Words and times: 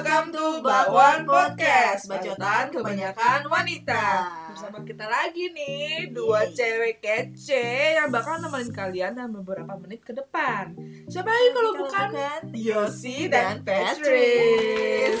welcome 0.00 0.32
to 0.32 0.64
Bakwan 0.64 1.28
Podcast 1.28 2.08
Bacotan 2.08 2.72
kebanyakan 2.72 3.44
wanita. 3.52 4.32
Bersama 4.48 4.80
kita 4.80 5.04
lagi 5.04 5.52
nih 5.52 6.08
Dua 6.08 6.48
cewek 6.48 7.04
kece 7.04 8.00
Yang 8.00 8.08
bakal 8.08 8.40
nemenin 8.40 8.72
kalian 8.72 9.12
dalam 9.12 9.44
beberapa 9.44 9.76
menit 9.76 10.00
ke 10.00 10.16
depan. 10.16 10.72
Siapa 11.04 11.28
lagi 11.28 11.48
kalau 11.52 11.72
bukan 11.84 12.08
Yosi 12.56 13.28
dan 13.28 13.60
Patrice. 13.60 15.20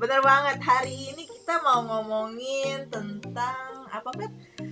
Bener 0.00 0.20
banget, 0.24 0.56
hari 0.64 1.12
ini 1.12 1.28
kita 1.28 1.60
mau 1.60 1.84
ngomongin 1.84 2.88
tentang 2.88 3.84
apa? 3.92 4.16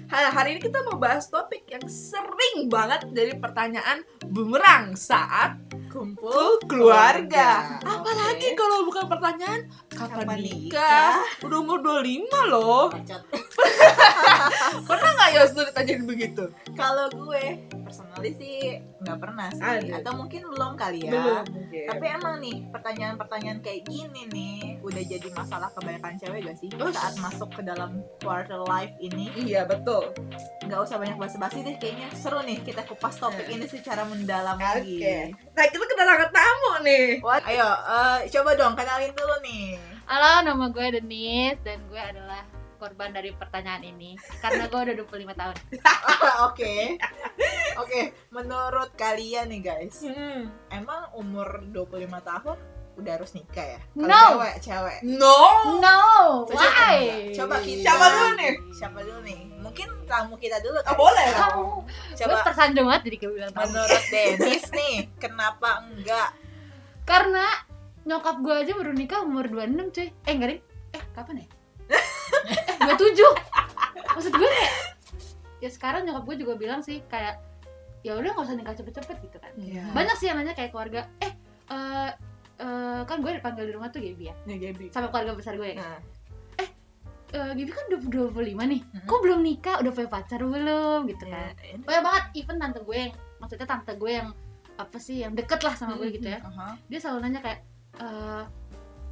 Ha- 0.09 0.33
Hari 0.33 0.57
ini 0.57 0.61
kita 0.65 0.81
mau 0.89 0.97
bahas 0.97 1.29
topik 1.29 1.69
yang 1.69 1.85
sering 1.85 2.73
banget 2.73 3.13
Dari 3.13 3.37
pertanyaan 3.37 4.01
bumerang 4.25 4.97
saat 4.97 5.61
Kumpul 5.95 6.59
keluarga 6.67 7.79
Oke. 7.79 7.87
Apalagi 7.87 8.49
kalau 8.59 8.83
bukan 8.83 9.07
pertanyaan 9.07 9.71
Kapan, 9.95 10.27
Kapan 10.27 10.39
nikah? 10.43 11.23
Udah 11.47 11.59
umur 11.63 11.79
25 11.87 12.51
loh. 12.51 12.91
Pernah 14.91 15.11
nggak 15.15 15.31
Yos 15.39 15.55
lu 15.55 15.63
ditanyain 15.63 16.03
begitu? 16.03 16.51
Kalau 16.75 17.07
gue 17.15 17.63
personally 17.95 18.33
sih 18.35 18.83
nggak 19.07 19.19
pernah 19.23 19.49
sih. 19.55 19.91
Atau 19.95 20.13
mungkin 20.19 20.43
belum 20.51 20.75
kali 20.75 21.07
ya 21.07 21.13
Belum 21.15 21.47
mungkin. 21.47 21.87
Tapi 21.87 22.07
emang 22.11 22.35
nih 22.43 22.57
pertanyaan-pertanyaan 22.75 23.59
kayak 23.63 23.87
gini 23.87 24.23
nih 24.35 24.59
udah 24.83 25.03
jadi 25.07 25.29
masalah 25.31 25.71
kebanyakan 25.73 26.19
cewek 26.19 26.41
gak 26.45 26.57
sih 26.59 26.69
Us. 26.77 26.93
saat 26.93 27.15
masuk 27.23 27.49
ke 27.55 27.63
dalam 27.63 28.03
quarter 28.21 28.61
life 28.67 28.93
ini 28.99 29.31
Iya 29.39 29.65
betul. 29.65 30.11
nggak 30.65 30.81
usah 30.81 30.97
banyak 30.97 31.17
basa-basi 31.21 31.61
deh 31.63 31.77
kayaknya 31.79 32.09
seru 32.17 32.41
nih 32.43 32.59
kita 32.65 32.83
kupas 32.89 33.21
topik 33.21 33.47
ini 33.47 33.69
secara 33.69 34.03
mendalam 34.09 34.57
lagi. 34.59 34.99
Oke. 34.99 35.19
Nah 35.55 35.65
kita 35.69 35.85
kedatangan 35.85 36.31
tamu 36.33 36.73
nih. 36.83 37.07
What? 37.21 37.45
Ayo, 37.47 37.69
eh, 37.69 38.19
coba 38.33 38.51
dong 38.57 38.75
kenalin 38.75 39.13
dulu 39.13 39.37
nih. 39.45 39.77
Halo, 40.05 40.45
nama 40.45 40.69
gue 40.69 40.87
Denise 41.01 41.61
dan 41.65 41.81
gue 41.89 42.01
adalah 42.01 42.45
korban 42.85 43.11
dari 43.11 43.33
pertanyaan 43.33 43.81
ini 43.83 44.13
karena 44.39 44.69
gue 44.69 44.77
udah 44.79 44.95
25 44.95 45.09
tahun. 45.35 45.57
Oke, 46.47 47.01
oke. 47.75 48.01
Menurut 48.29 48.93
kalian 48.95 49.49
nih 49.49 49.63
guys, 49.63 50.05
Hmm. 50.05 50.53
emang 50.69 51.09
umur 51.15 51.65
25 51.65 51.89
tahun 52.21 52.59
udah 52.95 53.13
harus 53.13 53.33
nikah 53.33 53.65
ya? 53.65 53.81
Kalau 53.91 54.07
No. 54.07 54.21
cewek, 54.37 54.55
cewek. 54.61 54.99
No. 55.03 55.39
No, 55.81 55.99
Coba 56.45 56.61
why? 56.61 57.33
Coba 57.33 57.57
kita. 57.59 57.83
Siapa 57.83 58.05
dulu 58.07 58.31
nih? 58.37 58.53
Siapa 58.71 58.99
dulu 59.01 59.19
nih? 59.23 59.41
Mungkin 59.59 59.89
tamu 60.05 60.35
kita 60.37 60.61
dulu 60.61 60.79
kali. 60.79 60.95
boleh. 60.95 61.27
Gue 61.33 61.89
Coba 62.15 62.35
tersanjung 62.45 62.87
banget 62.87 63.03
jadi 63.05 63.19
kebilang 63.19 63.53
menurut 63.53 64.03
Dennis 64.13 64.65
nih, 64.71 65.09
kenapa 65.17 65.83
enggak? 65.83 66.31
Karena 67.03 67.47
nyokap 68.05 68.37
gue 68.39 68.55
aja 68.55 68.73
baru 68.73 68.93
nikah 68.93 69.21
umur 69.23 69.49
26 69.49 69.91
cuy. 69.91 70.09
Eh 70.23 70.31
enggak 70.31 70.49
deh. 70.51 70.61
Eh 70.93 71.03
kapan 71.13 71.43
ya? 71.43 71.47
Eh 72.47 72.59
27. 72.81 73.21
Maksud 74.11 74.33
gue 74.33 74.49
kayak 74.49 74.73
ya 75.59 75.69
sekarang 75.69 76.05
nyokap 76.05 76.25
gue 76.25 76.37
juga 76.39 76.55
bilang 76.55 76.81
sih 76.81 77.01
kayak 77.07 77.41
ya 78.01 78.13
udah 78.13 78.31
nggak 78.31 78.45
usah 78.45 78.55
nikah 78.55 78.75
cepet-cepet 78.75 79.17
gitu 79.23 79.37
kan. 79.39 79.53
Iya. 79.57 79.85
Banyak 79.91 80.17
sih 80.17 80.27
yang 80.27 80.37
nanya 80.37 80.53
kayak 80.53 80.71
keluarga, 80.71 81.09
eh 81.19 81.33
eh 81.67 82.11
eh, 82.57 83.01
kan 83.03 83.19
gue 83.19 83.33
dipanggil 83.33 83.65
di 83.65 83.73
rumah 83.73 83.89
tuh 83.89 83.99
Gaby 83.99 84.25
ya 84.25 84.35
Nih 84.45 84.57
Gaby. 84.61 84.87
sama 84.89 85.09
keluarga 85.09 85.35
besar 85.35 85.55
gue 85.55 85.65
ya 85.67 85.77
Nah. 85.77 85.99
eh 87.35 87.51
Gibi 87.53 87.67
kan 87.69 87.83
udah 87.89 87.99
25 88.31 88.31
nih 88.63 88.81
Mhm. 88.85 89.05
kok 89.05 89.19
belum 89.19 89.41
nikah 89.43 89.77
udah 89.81 89.91
punya 89.91 90.07
pacar 90.09 90.39
belum 90.39 91.01
gitu 91.09 91.25
kan 91.27 91.51
Ya, 91.59 91.75
banyak 91.77 92.03
banget 92.05 92.25
even 92.37 92.57
tante 92.57 92.79
gue 92.79 92.95
yang 92.97 93.13
maksudnya 93.37 93.67
tante 93.67 93.93
gue 93.93 94.13
yang 94.13 94.29
apa 94.75 94.99
sih 94.99 95.17
yang 95.19 95.35
deket 95.35 95.59
lah 95.61 95.75
sama 95.75 95.97
gue 95.97 96.13
gitu 96.13 96.29
ya 96.29 96.39
aha. 96.41 96.79
dia 96.87 96.99
selalu 97.01 97.19
nanya 97.23 97.41
kayak 97.41 97.61
eh 97.97 98.43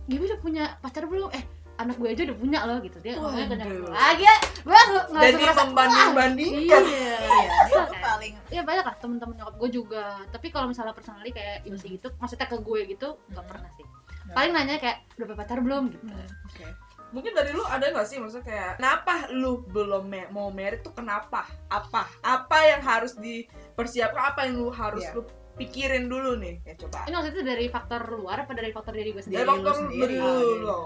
Gibi 0.04 0.22
udah 0.24 0.38
punya 0.38 0.64
pacar 0.78 1.02
belum 1.04 1.30
eh 1.32 1.42
anak 1.82 1.96
gue 1.96 2.08
aja 2.08 2.22
udah 2.24 2.38
punya 2.38 2.58
loh 2.62 2.78
gitu 2.78 2.96
dia 2.98 3.12
ngomongnya 3.14 3.46
ke 3.46 3.56
nyokap 3.56 3.76
gue 3.76 3.92
lagi 3.92 4.24
ya 4.24 4.36
gue 4.62 4.80
nggak 4.82 5.04
Jadi 5.12 5.36
merasa 5.38 5.62
membanding-bandingkan. 5.62 6.82
iya 6.84 7.16
Iya, 7.22 7.48
itu 7.62 7.74
kayak- 7.74 8.00
paling 8.00 8.32
ya 8.48 8.62
banyak 8.62 8.84
lah 8.84 8.96
temen-temen 8.96 9.34
nyokap 9.34 9.54
gue 9.56 9.70
juga 9.70 10.04
tapi 10.28 10.46
kalau 10.48 10.66
misalnya 10.66 10.92
personally 10.92 11.30
kayak 11.30 11.62
Yosi 11.62 11.86
gitu 11.92 12.08
maksudnya 12.16 12.44
ke 12.44 12.56
gue 12.56 12.80
gitu 12.88 13.08
nggak 13.26 13.38
Hmm. 13.38 13.50
pernah 13.50 13.70
sih 13.72 13.86
paling 14.28 14.52
nanya 14.52 14.76
kayak 14.76 14.98
udah 15.16 15.36
pacar 15.36 15.58
belum 15.58 15.82
gitu 15.90 16.04
Oke. 16.46 16.66
Mungkin 17.12 17.28
dari 17.30 17.52
lu 17.52 17.60
ada 17.62 17.84
nggak 17.84 18.06
sih 18.06 18.16
maksudnya 18.16 18.40
kayak 18.42 18.70
kenapa 18.78 19.28
lu 19.30 19.60
belum 19.66 20.02
me- 20.02 20.30
mau 20.30 20.48
merit 20.48 20.80
tuh 20.80 20.90
kenapa? 20.90 21.44
Apa? 21.68 22.08
Apa 22.18 22.58
yang 22.64 22.80
harus 22.80 23.12
dipersiapkan? 23.14 24.32
Apa 24.32 24.48
yang 24.48 24.56
lu 24.58 24.72
harus 24.72 25.04
Iya. 25.04 25.12
lu 25.12 25.28
pikirin 25.54 26.08
dulu 26.08 26.40
nih? 26.40 26.64
Ya 26.64 26.72
coba. 26.74 27.04
ini 27.04 27.12
maksudnya 27.12 27.44
dari 27.46 27.68
faktor 27.68 28.00
luar 28.10 28.40
apa 28.40 28.52
dari 28.52 28.72
faktor 28.72 28.96
diri 28.96 29.12
gue 29.12 29.20
sendiri 29.20 29.38
Dari 29.38 29.44
lu 29.44 29.52
faktor 29.54 29.74
sendiri. 29.76 30.14
lu 30.14 30.24
dari 30.24 30.56
lu. 30.58 30.78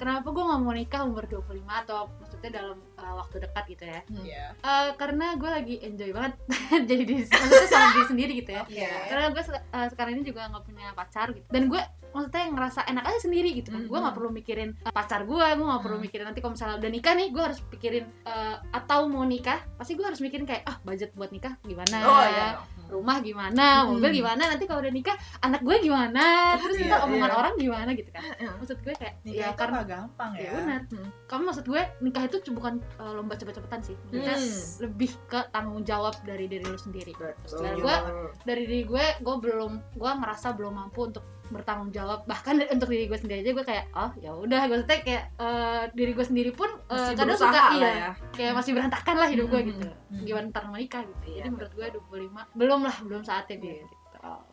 Kenapa 0.00 0.26
gue 0.26 0.40
nggak 0.40 0.60
mau 0.60 0.72
nikah 0.72 1.02
umur 1.02 1.24
25 1.24 1.44
atau 1.84 2.08
maksudnya 2.16 2.50
dalam 2.54 2.78
uh, 2.96 3.14
waktu 3.16 3.36
dekat 3.38 3.64
gitu 3.68 3.84
ya 3.84 4.00
Iya. 4.10 4.44
Eh, 4.56 4.90
karena 4.96 5.26
gue 5.34 5.50
lagi 5.50 5.74
enjoy 5.78 6.10
banget 6.10 6.32
jadi 6.88 7.02
diri 7.02 7.22
maksudnya 7.22 7.68
sama 7.68 7.88
diri 7.92 8.06
sendiri 8.08 8.32
gitu 8.34 8.50
ya 8.50 8.62
Oke. 8.62 8.88
karena 9.06 9.26
gue 9.28 9.42
se- 9.42 9.64
eh, 9.66 9.88
sekarang 9.88 10.12
ini 10.14 10.24
juga 10.24 10.48
nggak 10.48 10.64
punya 10.64 10.86
pacar 10.92 11.26
gitu 11.30 11.44
dan 11.46 11.64
gue 11.66 11.82
maksudnya 12.10 12.42
ngerasa 12.48 12.80
enak 12.86 13.04
aja 13.04 13.20
sendiri 13.20 13.54
gitu 13.54 13.68
kan 13.68 13.82
gue 13.82 13.92
Mhm. 13.92 14.02
nggak 14.02 14.16
perlu 14.16 14.30
mikirin 14.30 14.70
eh, 14.74 14.90
pacar 14.90 15.20
gue 15.22 15.36
gue 15.46 15.66
nggak 15.68 15.82
perlu 15.84 15.94
Mhm. 15.94 16.04
mikirin 16.04 16.24
nanti 16.26 16.40
kalau 16.40 16.52
misalnya 16.52 16.76
udah 16.76 16.90
nikah 16.90 17.12
nih 17.12 17.28
gue 17.28 17.42
harus 17.44 17.60
pikirin 17.62 18.04
eh, 18.24 18.56
atau 18.72 19.00
mau 19.04 19.22
nikah 19.22 19.60
pasti 19.76 19.92
gue 19.92 20.02
harus 20.02 20.18
mikirin 20.18 20.42
kayak 20.42 20.64
ah 20.64 20.80
budget 20.80 21.12
buat 21.12 21.28
nikah 21.28 21.60
gimana 21.62 21.96
Oh 22.00 22.24
iya. 22.24 22.48
Rumah 22.90 23.16
gimana 23.20 23.66
Hmm. 23.80 23.94
mobil 23.94 24.10
gimana 24.12 24.42
nanti 24.46 24.64
kalau 24.64 24.80
udah 24.80 24.90
nikah 24.90 25.14
anak 25.40 25.60
gue 25.60 25.76
gimana 25.80 26.54
terus 26.56 26.76
Iya, 26.76 26.86
ntar 26.86 27.00
omongan 27.06 27.26
iya. 27.26 27.36
orang 27.36 27.54
gimana 27.56 27.90
gitu 27.92 28.10
kan 28.10 28.22
Iya. 28.36 28.50
maksud 28.52 28.78
gue 28.80 28.94
kayak 28.94 29.14
Nikah 29.20 29.32
ya 29.32 29.46
itu 29.46 29.56
karena 29.56 29.78
gampang 29.82 30.30
ya. 30.34 30.42
ya 30.42 30.50
benar 30.54 30.80
Hmm. 30.90 31.08
kamu 31.24 31.42
maksud 31.46 31.64
gue 31.64 31.82
nikah 32.00 32.22
itu 32.24 32.36
bukan 32.50 32.74
uh, 32.96 33.12
lomba 33.12 33.34
cepet-cepetan 33.34 33.80
sih 33.80 33.96
Maksudnya 34.02 34.36
Hmm. 34.36 34.60
lebih 34.82 35.10
ke 35.24 35.40
tanggung 35.48 35.82
jawab 35.82 36.14
dari 36.20 36.44
diri 36.44 36.62
lu 36.62 36.76
sendiri 36.76 37.12
Betul. 37.14 37.78
Gue 37.78 37.96
dari 38.42 38.62
diri 38.64 38.84
gue 38.84 39.04
gue 39.16 39.36
belum 39.38 39.72
gue 39.92 40.10
ngerasa 40.12 40.52
belum 40.52 40.74
mampu 40.76 41.06
untuk 41.06 41.22
bertanggung 41.50 41.90
jawab 41.90 42.22
bahkan 42.24 42.56
untuk 42.74 42.88
diri 42.88 43.06
gue 43.06 43.18
sendiri 43.18 43.42
aja 43.42 43.50
gue 43.52 43.66
kayak 43.66 43.84
oh 43.92 44.10
ya 44.16 44.30
udah 44.32 44.60
gue 44.70 44.78
kayak 44.86 45.24
uh, 45.36 45.84
diri 45.92 46.14
gue 46.14 46.22
sendiri 46.24 46.50
pun 46.54 46.70
uh, 46.88 46.94
Masih 46.94 47.14
kadang 47.18 47.36
berusaha 47.36 47.50
suka 47.50 47.60
lah 47.60 47.72
iya 47.76 47.90
ya. 47.90 48.10
kayak 48.32 48.52
masih 48.54 48.70
berantakan 48.72 49.16
lah 49.18 49.28
hidup 49.28 49.46
gue 49.50 49.60
Hmm, 49.60 49.68
gitu 49.74 49.86
hmm. 49.90 50.24
gimana 50.24 50.46
ntar 50.48 50.64
mau 50.66 50.78
nikah 50.78 51.02
gitu 51.04 51.18
Iya, 51.26 51.44
jadi 51.44 51.48
menurut 51.52 51.72
gue 51.74 51.86
25 52.00 52.58
belum 52.58 52.80
lah 52.86 52.96
belum 53.04 53.22
saatnya 53.22 53.56
gue 53.58 53.68
Iya. 53.68 53.84
gitu 53.84 53.96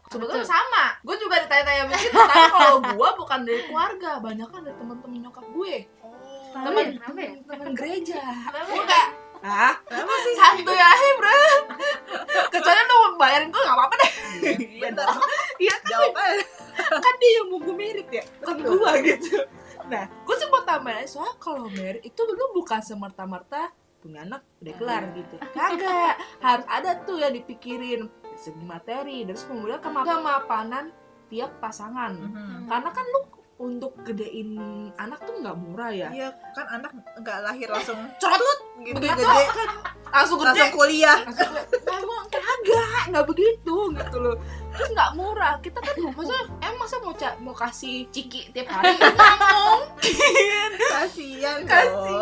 Sebetulnya 0.08 0.48
sama, 0.48 0.96
gue 1.04 1.16
juga 1.20 1.44
ditanya-tanya 1.44 1.92
begitu 1.92 2.16
Tapi 2.16 2.48
kalau 2.56 2.76
gue 2.80 3.10
bukan 3.20 3.40
dari 3.44 3.62
keluarga, 3.68 4.12
banyak 4.24 4.48
kan 4.48 4.62
dari 4.64 4.76
teman-teman 4.80 5.20
nyokap 5.28 5.46
gue 5.52 5.76
Oh. 6.00 6.64
Temen, 6.64 6.86
ya? 6.88 6.96
Kenapa 6.96 7.20
ya? 7.20 7.32
temen 7.44 7.72
gereja 7.76 8.22
Gue 8.48 8.80
ya? 8.80 8.86
kayak, 8.88 9.08
ah 9.44 9.74
Kenapa 9.84 10.14
sih? 10.24 10.34
santuy 10.40 10.80
aja 10.80 11.08
bro 11.20 11.36
Kecuali 12.48 12.82
lu 12.82 12.98
bayarin 13.20 13.50
gue 13.52 13.60
gak 13.60 13.76
apa-apa 13.76 13.96
deh 14.00 14.12
Iya 14.48 14.88
Bentar. 14.88 15.08
Iya 15.60 15.76
kan, 15.76 15.90
Jawab 15.92 16.16
aja. 16.16 16.46
Kan 16.78 17.14
dia 17.18 17.32
yang 17.36 17.48
mau 17.48 17.60
gue 17.60 17.76
merit 17.76 18.08
ya, 18.08 18.24
bukan 18.40 18.56
gue 18.60 18.92
gitu. 19.06 19.38
Nah, 19.88 20.04
gue 20.06 20.36
sempat 20.36 20.64
tambahin 20.64 21.06
soalnya 21.06 21.36
kalau 21.38 21.68
merit 21.68 22.02
itu 22.02 22.20
lu 22.20 22.46
bukan 22.54 22.80
semerta-merta 22.80 23.70
punya 23.98 24.22
anak 24.22 24.42
udah 24.58 24.74
kelar 24.76 25.04
gitu. 25.12 25.36
Kagak 25.52 26.14
harus 26.38 26.66
ada 26.68 26.92
tuh 27.02 27.18
yang 27.18 27.32
dipikirin. 27.32 28.06
Dari 28.08 28.38
segi 28.38 28.62
materi 28.62 29.26
dari 29.26 29.34
segi 29.34 29.50
kemudian 29.50 29.80
kema- 29.80 30.06
kemapanan 30.06 30.94
tiap 31.28 31.58
pasangan. 31.58 32.14
Mhm. 32.14 32.70
karena 32.70 32.90
kan 32.90 33.06
lu 33.06 33.22
untuk 33.58 33.98
gedein 34.06 34.54
anak 34.94 35.26
tuh 35.26 35.34
nggak 35.36 35.58
murah 35.58 35.90
ya. 35.90 36.14
Iya, 36.14 36.30
kan 36.54 36.70
anak 36.70 36.94
nggak 37.18 37.38
lahir 37.42 37.66
langsung 37.68 37.98
Cerot 38.22 38.60
gitu 38.78 38.94
begitu 38.94 39.18
gede. 39.18 39.26
kan? 39.26 39.70
Langsung 40.14 40.38
gede. 40.38 40.54
Langsung 40.54 40.72
kuliah. 40.72 41.18
Langsung 41.26 41.54
emang 41.90 42.28
kagak 42.30 43.02
nggak 43.10 43.26
begitu 43.26 43.76
gitu 43.92 44.18
loh 44.22 44.38
terus 44.78 44.90
nggak 44.92 45.12
murah. 45.14 45.56
Kita 45.58 45.80
kan 45.80 45.96
maksudnya 45.98 46.40
emang 46.60 46.78
masa 46.78 46.96
mau 47.00 47.12
ca- 47.12 47.38
mau 47.38 47.52
kasih 47.52 48.06
ciki 48.08 48.52
tiap 48.52 48.70
hari? 48.70 48.94
Nggak 48.94 49.36
mungkin. 49.42 50.70
Kasihan 50.94 51.58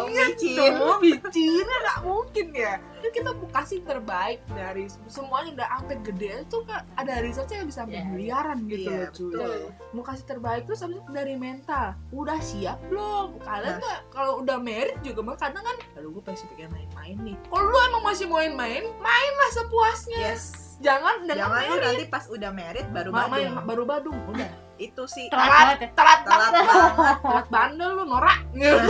micin. 0.07 0.55
dong 0.57 0.97
bicinnya 0.97 1.75
nggak 1.77 1.99
mungkin 2.01 2.47
ya. 2.51 2.73
Kita 3.05 3.31
mau 3.31 3.45
kasih 3.53 3.85
terbaik 3.85 4.41
dari 4.49 4.89
semuanya 5.05 5.53
udah 5.53 5.67
sampai 5.77 5.97
gede 6.01 6.41
itu 6.41 6.57
kan 6.65 6.81
ada 6.95 7.21
risetnya 7.21 7.61
yang 7.61 7.69
bisa 7.69 7.85
sampai 7.85 8.01
miliaran 8.03 8.57
gitu 8.65 8.89
Iya, 8.89 8.97
loh 8.97 9.09
cuy 9.13 9.61
mau 9.93 10.01
kasih 10.01 10.25
terbaik 10.25 10.65
terus 10.65 10.81
habis 10.81 10.97
dari 11.07 11.37
mental. 11.37 11.93
Udah 12.09 12.41
siap 12.41 12.81
belum? 12.87 13.37
Kalian 13.39 13.77
Nah. 13.77 13.99
kalau 14.09 14.41
udah 14.41 14.57
merit 14.57 14.97
juga 14.99 15.21
mah 15.21 15.37
kadang 15.37 15.61
kan 15.61 15.77
aduh 15.93 16.09
gue 16.09 16.23
pengen 16.23 16.49
pengen 16.49 16.71
main-main 16.73 17.15
nih. 17.21 17.37
Kalau 17.45 17.69
lu 17.69 17.77
emang 17.79 18.03
masih 18.03 18.25
mau 18.25 18.41
main 18.41 18.83
mainlah 18.97 19.49
sepuasnya. 19.53 20.19
Yes. 20.25 20.64
Jangan 20.81 21.23
dengan 21.23 21.47
Jangan 21.47 21.61
lu 21.67 21.75
nanti 21.79 22.03
pas 22.07 22.23
udah 22.27 22.51
merit 22.51 22.87
baru 22.91 23.09
Ma- 23.11 23.27
main 23.27 23.51
badung. 23.51 23.67
baru 23.67 23.83
badung 23.85 24.19
udah. 24.31 24.51
Itu 24.75 25.07
sih 25.07 25.31
telat 25.31 25.47
banget 25.47 25.77
ya. 25.79 25.89
Telat 25.95 26.19
telat 26.27 26.39
banget. 26.51 26.51
banget. 26.67 27.15
telat 27.23 27.47
bandel 27.47 27.89
lu 27.95 28.03
norak. 28.05 28.39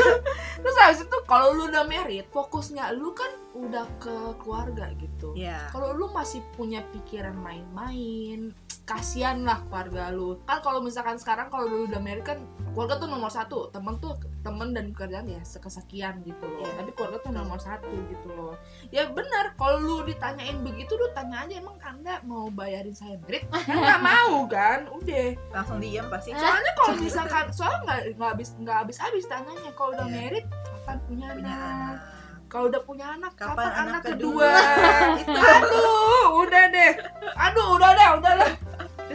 Terus 0.66 0.76
habis 0.82 1.00
itu 1.06 1.18
kalau 1.30 1.54
lu 1.54 1.70
udah 1.70 1.86
merit 1.86 2.26
fokusnya 2.34 2.90
lu 2.98 3.14
kan 3.14 3.30
udah 3.54 3.86
ke 4.02 4.16
keluarga 4.42 4.90
gitu. 4.98 5.32
Iya. 5.38 5.70
kalau 5.70 5.94
lu 5.94 6.10
masih 6.12 6.42
punya 6.58 6.82
pikiran 6.92 7.38
main-main 7.38 8.52
kasihan 8.86 9.42
lah 9.42 9.66
keluarga 9.66 10.14
lu. 10.14 10.38
Kan 10.46 10.62
kalau 10.62 10.78
misalkan 10.80 11.18
sekarang 11.18 11.50
kalau 11.50 11.66
lu 11.66 11.78
udah 11.86 11.98
married 11.98 12.22
kan 12.22 12.38
keluarga 12.72 13.02
tuh 13.02 13.10
nomor 13.10 13.28
satu. 13.28 13.68
Temen 13.70 13.98
tuh 13.98 14.14
temen 14.40 14.72
dan 14.72 14.94
kerjaan 14.94 15.26
ya 15.26 15.42
sekesekian 15.42 16.22
gitu 16.22 16.46
loh. 16.46 16.62
Iya. 16.62 16.78
tapi 16.78 16.92
keluarga 16.94 17.18
tuh 17.20 17.34
nomor 17.34 17.58
satu 17.58 17.90
gitu 18.06 18.30
loh. 18.32 18.54
Ya 18.90 19.10
benar 19.10 19.58
kalau 19.58 19.82
lu 19.82 19.96
ditanyain 20.06 20.62
begitu 20.62 20.94
lu 20.94 21.10
tanya 21.12 21.42
aja 21.42 21.58
emang 21.58 21.82
anda 21.82 22.22
mau 22.22 22.46
bayarin 22.48 22.94
saya 22.94 23.18
merit 23.26 23.50
nggak 23.66 24.02
mau 24.02 24.46
kan? 24.46 24.86
Udah. 24.88 25.34
Langsung 25.50 25.82
diem 25.82 26.06
pasti. 26.08 26.38
Soalnya 26.38 26.72
kalau 26.78 26.94
misalkan 26.96 27.46
soalnya 27.50 27.80
nggak 27.84 28.00
nggak 28.16 28.30
habis 28.38 28.50
nggak 28.56 28.78
habis 28.86 28.98
habis 29.02 29.26
tanyanya. 29.26 29.74
Kalau 29.74 29.92
udah 29.92 30.06
Iya. 30.06 30.14
merit 30.16 30.46
kapan 30.46 30.98
punya, 31.10 31.28
punya 31.34 31.50
anak? 31.50 31.74
anak. 31.74 31.98
Kalau 32.46 32.70
udah 32.70 32.82
punya 32.86 33.06
anak 33.10 33.34
kapan, 33.34 33.58
Kapan 33.58 33.72
anak, 33.74 33.82
anak 33.90 34.02
kedua, 34.06 34.50
kedua? 34.54 35.18
itu 35.18 35.34
aduh 35.34 36.28
udah 36.46 36.64
deh. 36.70 36.92
Aduh 37.36 37.68
udah 37.74 37.90
deh 37.92 38.10
udah 38.22 38.34
lah 38.38 38.52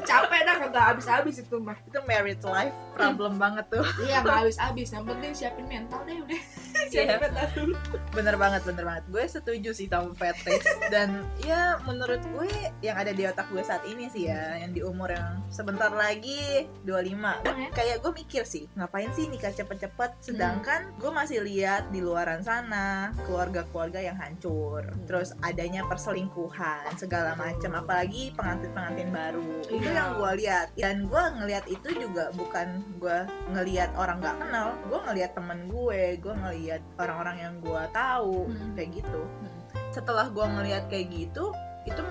capek 0.02 0.41
dah 0.44 0.56
kagak 0.61 0.85
habis 0.94 1.06
habis 1.06 1.37
itu 1.41 1.56
mah 1.58 1.76
itu 1.82 1.99
married 2.05 2.41
life 2.43 2.75
problem 2.94 3.37
banget 3.37 3.64
tuh. 3.69 3.85
Iya 4.05 4.20
nggak 4.25 4.38
habis 4.47 4.56
habis 4.56 4.88
yang 4.91 5.05
penting 5.05 5.32
siapin 5.32 5.67
mental 5.67 6.00
deh 6.05 6.17
udah. 6.20 6.43
Siapin 6.91 7.06
Iya. 7.11 7.17
mental 7.20 7.47
dulu. 7.55 7.75
Bener 8.11 8.35
banget 8.37 8.62
bener 8.67 8.85
banget. 8.85 9.05
Gue 9.08 9.25
setuju 9.25 9.70
sih 9.73 9.87
sama 9.87 10.12
Patrick 10.14 10.62
dan 10.94 11.25
ya 11.43 11.79
menurut 11.85 12.20
gue 12.35 12.50
yang 12.81 12.97
ada 12.99 13.12
di 13.14 13.23
otak 13.25 13.47
gue 13.50 13.62
saat 13.62 13.85
ini 13.87 14.11
sih 14.11 14.26
ya 14.29 14.58
yang 14.58 14.73
di 14.75 14.82
umur 14.82 15.12
yang 15.12 15.41
sebentar 15.49 15.91
lagi 15.91 16.67
25 16.82 17.46
ya? 17.46 17.69
kayak 17.70 17.96
gue 18.00 18.12
mikir 18.17 18.43
sih 18.44 18.67
ngapain 18.75 19.11
sih 19.14 19.29
nikah 19.29 19.53
cepet-cepet? 19.53 20.11
Sedangkan 20.20 20.91
gue 20.99 21.11
masih 21.11 21.43
lihat 21.43 21.91
di 21.91 22.00
luaran 22.03 22.43
sana 22.43 23.11
keluarga-keluarga 23.25 24.00
yang 24.03 24.17
hancur. 24.19 24.87
Terus 25.06 25.35
adanya 25.43 25.87
perselingkuhan 25.87 26.94
segala 26.96 27.35
macam 27.35 27.75
apalagi 27.76 28.32
pengantin-pengantin 28.35 29.11
baru. 29.11 29.50
Itu 29.67 29.88
Iya. 29.91 29.99
yang 29.99 30.11
gue 30.15 30.31
lihat 30.39 30.67
dan 30.75 30.97
gue 31.05 31.23
ngelihat 31.37 31.65
itu 31.67 31.89
juga 31.99 32.25
bukan 32.33 32.69
gue 32.97 33.19
ngelihat 33.51 33.91
orang 33.95 34.19
nggak 34.19 34.37
kenal 34.39 34.67
gue 34.87 34.99
ngelihat 35.11 35.31
temen 35.35 35.61
gue 35.67 36.01
gue 36.17 36.35
ngelihat 36.35 36.83
orang-orang 36.97 37.37
yang 37.39 37.55
gue 37.59 37.83
tahu 37.91 38.47
Hmm. 38.47 38.73
kayak 38.75 38.91
gitu 39.03 39.21
Hmm. 39.21 39.61
setelah 39.91 40.27
gue 40.29 40.47
ngelihat 40.47 40.85
kayak 40.87 41.11
gitu 41.11 41.51
itu 41.85 42.03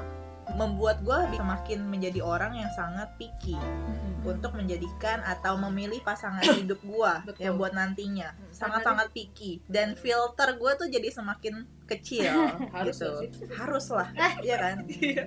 membuat 0.49 1.05
gue 1.05 1.17
semakin 1.31 1.85
menjadi 1.85 2.19
orang 2.19 2.57
yang 2.57 2.71
sangat 2.73 3.07
picky 3.15 3.55
untuk 4.19 4.51
menjadikan 4.51 5.23
atau 5.23 5.55
memilih 5.55 6.03
pasangan 6.03 6.41
hidup 6.59 6.81
Betul. 7.23 7.39
yang 7.39 7.55
buat 7.55 7.71
nantinya 7.71 8.35
Hmm. 8.35 8.51
sangat-sangat 8.51 9.13
picky 9.13 9.63
dan 9.65 9.95
filter 9.95 10.57
gua 10.57 10.75
tuh 10.75 10.89
jadi 10.89 11.07
semakin 11.07 11.63
kecil 11.89 12.29
Harus 12.75 13.01
gitu. 13.01 13.49
harus 13.51 13.85
lah 13.89 14.07
ya 14.45 14.55
kan? 14.55 14.77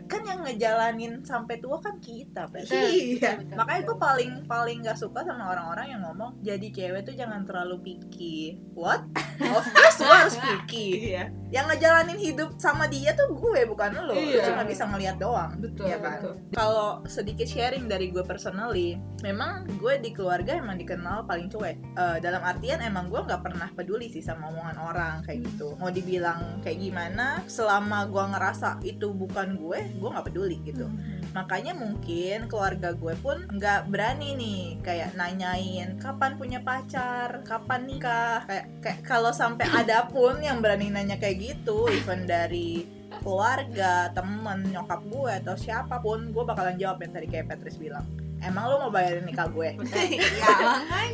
kan 0.06 0.22
yang 0.22 0.40
ngejalanin 0.42 1.22
sampai 1.22 1.58
tua 1.58 1.78
kan 1.78 1.98
kita. 1.98 2.46
Betul, 2.46 2.78
Iya. 2.78 3.36
betul, 3.36 3.44
betul, 3.44 3.56
makanya 3.56 3.82
gue 3.82 3.96
paling 3.98 4.30
paling 4.44 4.78
gak 4.82 4.96
suka 4.96 5.20
sama 5.22 5.44
orang-orang 5.48 5.86
yang 5.88 6.02
ngomong 6.02 6.38
jadi 6.40 6.66
cewek 6.68 7.02
tuh 7.02 7.14
jangan 7.14 7.42
terlalu 7.42 7.76
picky. 7.82 8.56
What? 8.72 9.02
Of 9.38 9.64
course 9.66 9.98
gue 9.98 10.08
harus 10.08 10.36
picky. 10.36 10.88
Iya. 11.10 11.24
Yang 11.50 11.64
ngejalanin 11.68 12.18
hidup 12.18 12.50
sama 12.56 12.86
dia 12.86 13.12
tuh 13.12 13.32
gue 13.32 13.60
bukan 13.64 13.90
lo. 13.98 14.10
Lu 14.10 14.16
Iya. 14.16 14.48
cuma 14.48 14.62
bisa 14.62 14.84
ngeliat 14.84 15.16
doang 15.16 15.52
betul 15.58 15.84
Iya 15.84 15.98
kan? 15.98 16.18
kalau 16.52 17.02
sedikit 17.04 17.44
sharing 17.44 17.86
dari 17.86 18.08
gue 18.08 18.22
personally 18.22 18.94
memang 19.20 19.64
gue 19.76 19.98
di 19.98 20.10
keluarga 20.10 20.54
emang 20.54 20.76
dikenal 20.76 21.24
paling 21.24 21.48
cuek. 21.48 21.76
Eh, 21.76 22.18
dalam 22.18 22.40
artian 22.40 22.80
emang 22.80 23.08
gue 23.08 23.18
nggak 23.18 23.42
pernah 23.42 23.68
peduli 23.68 24.06
sih 24.06 24.20
sama 24.20 24.48
omongan 24.48 24.78
orang 24.78 25.14
kayak 25.22 25.44
gitu. 25.44 25.74
Mau 25.76 25.88
dibilang 25.88 26.51
kayak 26.60 26.78
gimana 26.82 27.40
selama 27.48 28.04
gue 28.10 28.24
ngerasa 28.36 28.68
itu 28.84 29.08
bukan 29.16 29.56
gue 29.56 29.78
gue 29.96 30.08
nggak 30.12 30.26
peduli 30.28 30.58
gitu. 30.66 30.86
Makanya 31.32 31.72
mungkin 31.72 32.50
keluarga 32.52 32.92
gue 32.92 33.16
pun 33.24 33.48
nggak 33.48 33.88
berani 33.88 34.36
nih 34.36 34.62
kayak 34.84 35.16
nanyain 35.16 35.96
kapan 35.96 36.36
punya 36.36 36.60
pacar? 36.60 37.40
Kapan 37.48 37.88
nikah? 37.88 38.44
Kayak 38.44 38.66
kayak 38.84 38.98
kalau 39.06 39.32
sampai 39.32 39.64
ada 39.80 40.06
pun 40.12 40.36
yang 40.44 40.60
berani 40.60 40.92
nanya 40.92 41.16
kayak 41.16 41.40
gitu 41.40 41.88
even 41.88 42.28
dari 42.28 42.84
keluarga 43.22 44.10
temen 44.12 44.72
nyokap 44.72 45.00
gue 45.08 45.32
atau 45.44 45.54
siapa 45.56 46.00
pun 46.00 46.32
gue 46.32 46.44
bakalan 46.44 46.76
jawab 46.76 47.00
yang 47.00 47.12
tadi 47.16 47.26
kayak 47.28 47.48
Patrice 47.48 47.80
bilang. 47.80 48.04
Emang 48.42 48.66
lo 48.66 48.82
mau 48.82 48.90
bayarin 48.90 49.22
nikah 49.22 49.46
gue? 49.46 49.78
Iya 50.02 50.50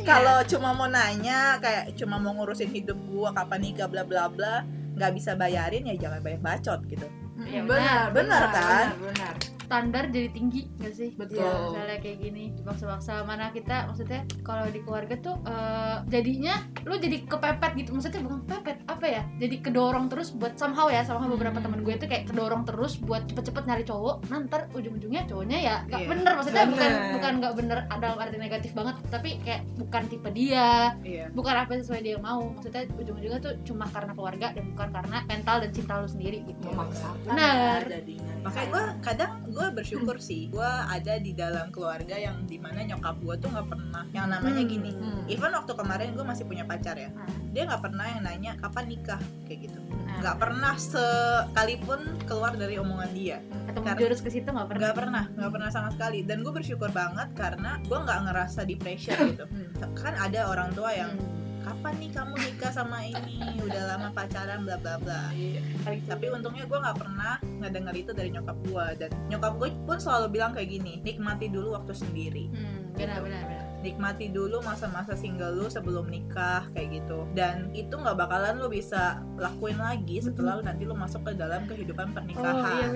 kalau 0.01 0.41
cuma 0.49 0.73
mau 0.73 0.89
nanya 0.89 1.61
kayak 1.61 1.93
cuma 1.93 2.17
mau 2.17 2.33
ngurusin 2.33 2.73
hidup 2.73 2.97
gue 2.97 3.29
kapan 3.29 3.59
nikah 3.61 3.85
bla 3.85 4.01
bla 4.01 4.25
bla 4.25 4.65
nggak 4.99 5.15
bisa 5.15 5.31
bayarin 5.33 5.87
ya 5.87 5.95
jangan 5.95 6.19
banyak 6.19 6.43
bacot 6.43 6.83
gitu 6.85 7.07
Iya, 7.39 7.63
benar 7.63 8.11
benar 8.11 8.43
kan? 8.51 8.85
benar, 8.99 8.99
benar. 8.99 9.33
Standar 9.69 10.09
jadi 10.09 10.33
tinggi 10.33 10.65
gak 10.81 10.93
sih? 10.97 11.13
Betul. 11.13 11.37
Ya, 11.37 11.53
misalnya 11.69 11.97
kayak 12.01 12.17
gini 12.17 12.43
dipaksa-paksa 12.57 13.21
mana 13.21 13.53
kita 13.53 13.85
maksudnya 13.85 14.25
kalau 14.41 14.65
di 14.65 14.81
keluarga 14.81 15.13
tuh 15.21 15.37
eh, 15.45 16.01
jadinya 16.09 16.57
lu 16.89 16.97
jadi 16.97 17.21
kepepet 17.29 17.77
gitu 17.77 17.93
maksudnya 17.93 18.25
bukan 18.25 18.39
kepepet 18.49 18.77
apa 18.89 19.05
ya 19.05 19.21
jadi 19.37 19.55
kedorong 19.61 20.09
terus 20.09 20.33
buat 20.33 20.57
somehow 20.57 20.89
ya 20.89 21.05
beberapa 21.05 21.61
Hmm. 21.61 21.65
teman 21.69 21.81
gue 21.85 21.93
tuh 21.99 22.07
kayak 22.09 22.25
kedorong 22.31 22.65
terus 22.65 22.97
buat 22.97 23.27
cepet-cepet 23.29 23.63
nyari 23.67 23.83
cowok 23.85 24.25
nanti 24.33 24.57
ujung-ujungnya 24.73 25.27
cowoknya 25.29 25.57
ya 25.61 25.75
nggak 25.85 25.99
Iya. 25.99 26.07
bener 26.09 26.31
maksudnya 26.33 26.65
bukan 26.65 26.89
Bener. 26.89 27.11
bukan 27.13 27.33
nggak 27.37 27.53
bener 27.53 27.79
dalam 27.99 28.17
arti 28.17 28.37
negatif 28.39 28.71
banget 28.73 28.95
tapi 29.11 29.29
kayak 29.45 29.61
bukan 29.77 30.03
tipe 30.09 30.29
dia 30.33 30.95
iya 31.05 31.25
bukan 31.29 31.53
apa 31.53 31.77
sesuai 31.77 32.01
dia 32.01 32.17
mau 32.17 32.49
maksudnya 32.55 32.87
ujung-ujungnya 32.95 33.39
tuh 33.43 33.53
cuma 33.67 33.85
karena 33.91 34.11
keluarga 34.15 34.47
dan 34.55 34.65
bukan 34.73 34.89
karena 34.89 35.17
mental 35.27 35.55
dan 35.61 35.71
cinta 35.75 35.93
lu 36.01 36.07
sendiri 36.07 36.37
gitu 36.47 36.65
memaksakan 36.71 37.27
Benar. 37.29 37.79
ya 37.85 37.89
jadinya 37.99 38.33
makanya 38.41 38.67
gue 38.71 38.83
kadang 39.03 39.31
gue 39.49 39.67
bersyukur 39.71 40.17
sih 40.17 40.47
gue 40.47 40.63
ada 40.87 41.17
di 41.17 41.33
dalam 41.33 41.69
keluarga 41.69 42.13
yang 42.13 42.45
di 42.45 42.55
mana 42.55 42.85
nyokap 42.85 43.17
gue 43.19 43.35
tuh 43.35 43.49
nggak 43.49 43.67
pernah 43.67 44.03
yang 44.09 44.27
namanya 44.27 44.61
Hmm, 44.61 44.69
gini 44.69 44.91
hmm. 44.91 45.25
even 45.27 45.51
waktu 45.51 45.73
kemarin 45.73 46.13
gue 46.13 46.23
masih 46.23 46.45
punya 46.45 46.63
pacar 46.63 46.95
ya 46.95 47.09
Nah, 47.09 47.25
dia 47.49 47.65
nggak 47.65 47.81
pernah 47.81 48.05
yang 48.05 48.21
nanya 48.21 48.51
kapan 48.55 48.85
nikah 48.87 49.17
kayak 49.43 49.65
gitu. 49.65 49.79
Nah, 49.81 50.21
nggak 50.21 50.37
pernah 50.37 50.73
sekalipun 50.77 51.99
keluar 52.23 52.53
dari 52.53 52.77
omongan 52.77 53.09
dia. 53.11 53.37
Atau 53.65 53.81
karena- 53.81 53.97
menjurus 53.97 54.21
ke 54.21 54.29
situ 54.29 54.45
nggak 54.45 54.69
pernah? 54.69 54.81
Nggak 54.83 54.95
pernah 54.95 55.23
nggak 55.33 55.51
pernah 55.51 55.69
sama 55.69 55.89
sekali. 55.89 56.19
Dan 56.21 56.37
gue 56.41 56.53
bersyukur 56.53 56.89
banget 56.89 57.29
karena 57.33 57.81
gue 57.81 57.97
nggak 57.97 58.19
ngerasa 58.23 58.61
di 58.63 58.75
pressure 58.75 59.19
gitu. 59.27 59.45
Hmm. 59.45 59.67
kan 59.95 60.13
ada 60.13 60.47
orang 60.47 60.69
tua 60.71 60.91
yang 60.91 61.11
Hmm. 61.11 61.38
Kapan 61.69 61.93
nih 61.95 62.09
kamu 62.09 62.33
nikah 62.35 62.71
sama 62.73 62.97
ini 62.99 63.37
udah 63.61 63.83
lama 63.87 64.09
pacaran 64.09 64.65
bla 64.65 64.75
bla 64.75 64.97
bla 64.97 65.29
Iya. 65.31 65.61
Tapi 66.01 66.25
untungnya 66.27 66.65
gue 66.65 66.75
nggak 66.75 66.97
pernah 66.97 67.37
ngedenger 67.61 67.95
itu 67.95 68.11
dari 68.11 68.29
nyokap 68.29 68.57
gue 68.65 68.85
dan 68.97 69.09
nyokap 69.29 69.53
gue 69.55 69.69
pun 69.85 69.97
selalu 69.97 70.25
bilang 70.33 70.51
kayak 70.51 70.69
gini 70.71 70.97
nikmati 70.99 71.45
dulu 71.47 71.77
waktu 71.77 71.93
sendiri 71.93 72.49
Hmm, 72.49 72.89
benar 72.97 73.21
benar 73.21 73.41
benar. 73.45 73.65
Nikmati 73.79 74.27
dulu 74.27 74.59
masa-masa 74.59 75.15
single 75.15 75.55
lu 75.55 75.71
sebelum 75.71 76.11
nikah 76.11 76.67
kayak 76.75 76.99
gitu. 76.99 77.23
Dan 77.31 77.71
itu 77.71 77.95
nggak 77.95 78.17
bakalan 78.19 78.59
lu 78.59 78.67
bisa 78.67 79.23
lakuin 79.39 79.79
lagi 79.79 80.19
setelah 80.19 80.59
lu 80.59 80.63
nanti 80.67 80.83
lu 80.83 80.93
masuk 80.93 81.23
ke 81.23 81.31
dalam 81.39 81.63
kehidupan 81.63 82.09
Oh 82.09 82.11
iya 82.11 82.17
pernikahan 82.17 82.89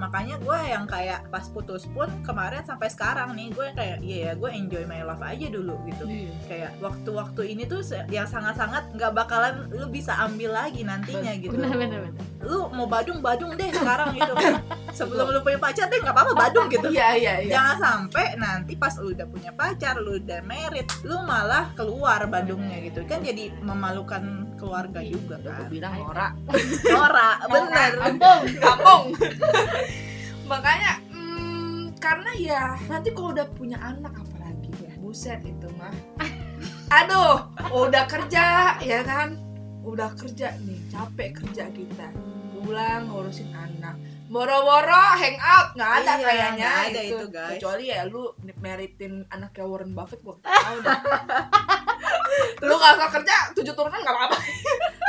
makanya 0.00 0.36
gue 0.42 0.58
yang 0.66 0.84
kayak 0.88 1.20
pas 1.30 1.46
putus 1.52 1.86
pun 1.92 2.08
kemarin 2.26 2.64
sampai 2.66 2.88
sekarang 2.90 3.36
nih 3.36 3.52
gue 3.54 3.66
kayak 3.76 3.98
iya 4.02 4.18
ya 4.20 4.32
gue 4.34 4.50
enjoy 4.50 4.82
my 4.88 5.06
life 5.06 5.22
aja 5.22 5.46
dulu 5.46 5.76
gitu. 5.86 6.04
Iya. 6.08 6.32
kayak 6.50 6.70
waktu-waktu 6.82 7.42
ini 7.54 7.62
tuh 7.68 7.84
yang 8.10 8.26
sangat-sangat 8.26 8.90
nggak 8.96 9.12
bakalan 9.14 9.70
lu 9.70 9.86
bisa 9.86 10.16
ambil 10.18 10.56
lagi 10.56 10.82
nantinya 10.82 11.32
gitu. 11.38 11.54
Benar 11.54 11.76
benar 11.76 12.00
benar. 12.10 12.22
lu 12.40 12.72
mau 12.72 12.88
badung 12.88 13.20
badung 13.20 13.52
deh 13.54 13.68
sekarang 13.68 14.16
gitu 14.16 14.32
sebelum 14.98 15.28
lu 15.30 15.38
punya 15.44 15.60
pacar 15.60 15.86
deh 15.86 16.00
nggak 16.00 16.14
apa-apa 16.16 16.32
badung 16.34 16.66
gitu. 16.72 16.88
Iya 16.90 17.08
iya 17.14 17.34
iya. 17.46 17.52
Jangan 17.54 17.76
sampai 17.78 18.26
nanti 18.40 18.72
pas 18.74 18.96
lu 18.98 19.12
udah 19.14 19.26
punya 19.28 19.52
pacar 19.54 19.94
lu 20.00 20.09
udah 20.18 20.40
married 20.42 20.88
lu 21.06 21.22
malah 21.22 21.70
keluar 21.78 22.26
Bandungnya 22.26 22.82
gitu. 22.82 23.06
Kan 23.06 23.22
jadi 23.22 23.54
memalukan 23.62 24.50
keluarga 24.58 25.00
juga 25.00 25.40
kan. 25.40 25.56
gue 25.64 25.66
bilang 25.80 25.94
norak 25.96 26.32
Nora 26.92 27.30
bener. 27.48 27.90
Kampung 28.02 28.40
kampung. 28.58 29.04
Makanya 30.50 30.92
hmm, 31.08 31.96
karena 32.02 32.30
ya 32.36 32.64
nanti 32.90 33.14
kalau 33.14 33.32
udah 33.32 33.46
punya 33.54 33.78
anak 33.80 34.12
apalagi 34.18 34.70
ya 34.82 34.92
buset 34.98 35.40
itu 35.46 35.68
mah. 35.78 35.94
Aduh 36.90 37.48
udah 37.72 38.04
kerja 38.10 38.76
ya 38.82 39.00
kan? 39.06 39.38
Udah 39.80 40.12
kerja 40.18 40.58
nih 40.60 40.80
capek 40.92 41.40
kerja 41.40 41.70
kita. 41.72 42.08
Pulang 42.60 43.08
ngurusin 43.08 43.56
anak 43.56 43.96
boro-boro 44.30 45.04
hangout 45.18 45.74
nggak 45.74 45.92
ada 46.00 46.12
Iya, 46.14 46.22
kayaknya 46.22 46.70
ada 46.70 47.00
itu, 47.02 47.24
guys. 47.26 47.50
kecuali 47.58 47.84
ya 47.90 48.06
lu 48.06 48.30
meritin 48.62 49.26
anaknya 49.26 49.66
Warren 49.66 49.90
Buffett 49.90 50.22
gua 50.22 50.38
tahu 50.38 50.76
dah. 50.86 51.00
Lu 52.62 52.78
usah 52.78 53.10
kerja 53.10 53.50
tujuh 53.58 53.74
turunan 53.74 53.98
nggak 53.98 54.14
apa-apa. 54.14 54.38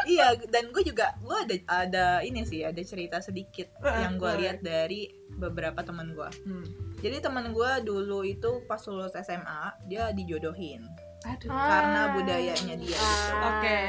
Iya 0.02 0.34
dan 0.50 0.74
gue 0.74 0.82
juga 0.82 1.14
gue 1.22 1.38
ada 1.46 1.56
ada 1.86 2.06
ini 2.26 2.42
sih 2.42 2.66
ada 2.66 2.82
cerita 2.82 3.22
sedikit 3.22 3.70
yang 3.86 4.18
gue 4.18 4.34
lihat 4.42 4.66
dari 4.66 5.14
beberapa 5.38 5.86
teman 5.86 6.18
gue 6.18 6.30
hmm. 6.42 6.66
jadi 7.06 7.22
teman 7.22 7.54
gue 7.54 7.72
dulu 7.86 8.26
itu 8.26 8.66
pas 8.66 8.82
lulus 8.90 9.14
SMA 9.14 9.62
dia 9.86 10.10
dijodohin 10.10 10.90
aduh. 11.22 11.50
Karena 11.50 12.02
budayanya 12.18 12.76
dia 12.78 12.98
gitu. 12.98 13.36
Oke. 13.42 13.80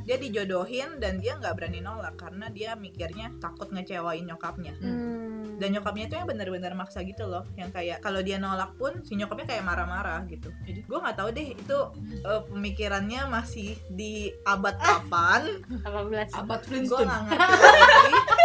dia 0.00 0.16
dijodohin 0.16 0.96
dan 0.96 1.20
dia 1.20 1.36
nggak 1.36 1.54
berani 1.54 1.80
nolak 1.84 2.16
karena 2.16 2.48
dia 2.48 2.74
mikirnya 2.74 3.30
takut 3.38 3.68
ngecewain 3.70 4.24
nyokapnya. 4.26 4.74
Hmm. 4.80 5.60
dan 5.60 5.76
nyokapnya 5.76 6.08
itu 6.08 6.14
yang 6.16 6.28
benar-benar 6.28 6.72
maksa 6.72 7.04
gitu 7.04 7.28
loh. 7.28 7.44
Yang 7.52 7.76
kayak 7.76 7.98
kalau 8.00 8.24
dia 8.24 8.40
nolak 8.40 8.72
pun 8.80 9.04
si 9.04 9.12
nyokapnya 9.12 9.44
kayak 9.44 9.64
marah-marah 9.68 10.24
gitu. 10.32 10.48
Jadi 10.64 10.88
gue 10.88 10.98
nggak 10.98 11.16
tahu 11.20 11.28
deh 11.36 11.46
itu 11.52 11.78
eh, 12.24 12.42
pemikirannya 12.48 13.28
masih 13.28 13.76
di 13.92 14.32
abad 14.48 14.80
kapan? 14.80 15.60
18 15.84 16.32
abad 16.32 16.60
gue 16.64 16.68
Flintstone 16.68 17.08
nggak 17.08 17.22
ngerti 17.28 18.39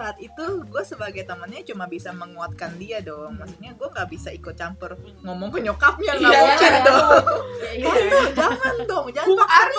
saat 0.00 0.16
itu 0.18 0.44
gue 0.64 0.82
sebagai 0.82 1.22
temannya 1.22 1.60
cuma 1.62 1.84
bisa 1.84 2.08
menguatkan 2.10 2.72
dia 2.74 2.98
dong 3.00 3.36
maksudnya 3.36 3.70
gue 3.72 3.84
nggak 3.86 4.08
bisa 4.08 4.28
ikut 4.30 4.54
campur 4.54 4.96
ngomong 5.20 5.52
ke 5.52 5.60
nyokapnya 5.60 6.12
nggak 6.16 6.32
Iya. 6.32 6.40
mungkin 6.42 6.74
dong 6.82 7.08
Ya, 7.60 7.92
iya. 7.92 7.92
Tante, 7.92 8.18
jangan 8.34 8.74
dong 8.82 9.06
jangan 9.12 9.44
are 9.44 9.72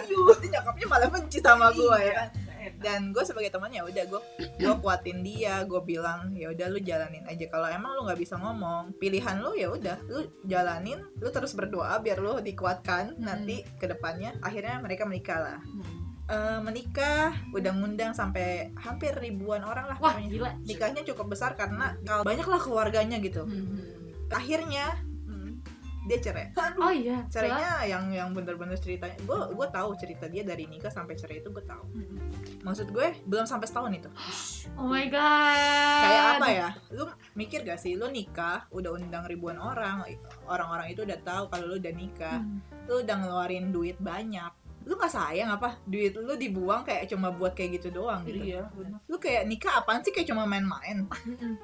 you? 0.00 0.18
Berarti 0.24 0.46
nyokapnya 0.48 0.86
malah 0.86 1.08
benci 1.08 1.38
sama 1.38 1.68
gue 1.70 1.98
ya 1.98 2.12
kan 2.16 2.28
Iya. 2.58 2.70
dan 2.78 3.00
gue 3.10 3.22
sebagai 3.22 3.48
temannya 3.48 3.82
udah 3.82 4.04
gue 4.04 4.20
gue 4.56 4.74
kuatin 4.78 5.18
dia 5.20 5.62
gue 5.62 5.80
bilang 5.80 6.30
ya 6.32 6.50
udah 6.50 6.66
lu 6.68 6.78
jalanin 6.78 7.22
aja 7.24 7.46
kalau 7.46 7.66
emang 7.66 7.94
lu 7.94 8.02
nggak 8.02 8.18
bisa 8.18 8.34
ngomong 8.34 8.94
pilihan 8.96 9.38
lu 9.38 9.54
ya 9.54 9.68
udah 9.68 9.96
lu 10.04 10.20
jalanin 10.44 11.00
lu 11.16 11.28
terus 11.28 11.52
berdoa 11.52 11.98
biar 11.98 12.18
lu 12.18 12.38
dikuatkan 12.38 13.14
Hmm. 13.14 13.24
nanti 13.24 13.62
ke 13.74 13.86
depannya 13.86 14.34
akhirnya 14.40 14.78
mereka 14.78 15.02
menikah 15.02 15.38
lah 15.38 15.58
Hmm. 15.60 16.07
Eh, 16.28 16.60
menikah 16.60 17.32
udah 17.50 17.72
ngundang 17.72 18.12
sampai 18.12 18.68
hampir 18.76 19.16
ribuan 19.16 19.64
orang 19.64 19.88
lah 19.88 19.96
Wah, 19.96 20.12
pokoknya. 20.12 20.28
gila. 20.28 20.50
nikahnya 20.60 21.00
cukup 21.02 21.32
besar 21.32 21.52
karena 21.54 21.96
kalau 22.02 22.20
banyak 22.20 22.44
lah 22.44 22.60
keluarganya 22.60 23.16
gitu 23.16 23.42
Hmm. 23.42 23.80
akhirnya 24.28 24.92
hmm, 25.24 25.64
dia 26.04 26.20
cerai 26.20 26.52
Oh 26.76 26.92
iya. 26.92 27.24
cerainya 27.26 27.80
yang 27.86 28.04
yang 28.10 28.28
bener-bener 28.30 28.76
ceritanya 28.76 29.16
gue 29.18 29.40
gue 29.50 29.66
tahu 29.68 29.96
cerita 29.96 30.28
dia 30.28 30.44
dari 30.44 30.64
nikah 30.64 30.88
sampai 30.88 31.16
cerai 31.16 31.40
itu 31.40 31.48
gue 31.48 31.64
tahu 31.64 31.80
Hmm. 31.88 32.20
maksud 32.60 32.88
gue 32.88 33.08
belum 33.24 33.48
sampai 33.48 33.64
setahun 33.64 33.92
itu 33.94 34.10
Oh 34.76 34.84
my 34.84 35.08
god. 35.08 36.02
kayak 36.04 36.24
apa 36.34 36.46
ya 36.50 36.68
lu 36.90 37.08
mikir 37.34 37.64
gak 37.64 37.80
sih 37.80 37.96
lu 37.96 38.04
nikah 38.06 38.68
udah 38.68 38.92
undang 38.92 39.24
ribuan 39.24 39.56
orang 39.56 40.04
orang-orang 40.44 40.92
itu 40.92 41.00
udah 41.02 41.18
tahu 41.18 41.48
kalau 41.48 41.64
lu 41.66 41.80
udah 41.80 41.94
nikah 41.94 42.36
Hmm. 42.38 42.60
lu 42.84 43.00
udah 43.00 43.16
ngeluarin 43.16 43.72
duit 43.72 43.96
banyak 43.96 44.52
lu 44.88 44.96
nggak 44.96 45.12
sayang 45.12 45.52
apa? 45.52 45.76
Duit 45.84 46.16
lu 46.16 46.32
dibuang 46.34 46.80
kayak 46.80 47.04
cuma 47.06 47.28
buat 47.28 47.52
kayak 47.52 47.76
gitu 47.76 47.92
doang 47.92 48.24
gitu. 48.24 48.40
Iya 48.40 48.72
lu 49.04 49.16
kayak 49.16 49.44
nikah 49.44 49.78
apaan 49.78 50.00
sih 50.00 50.08
kayak 50.08 50.26
cuma 50.26 50.42
main-main? 50.42 51.04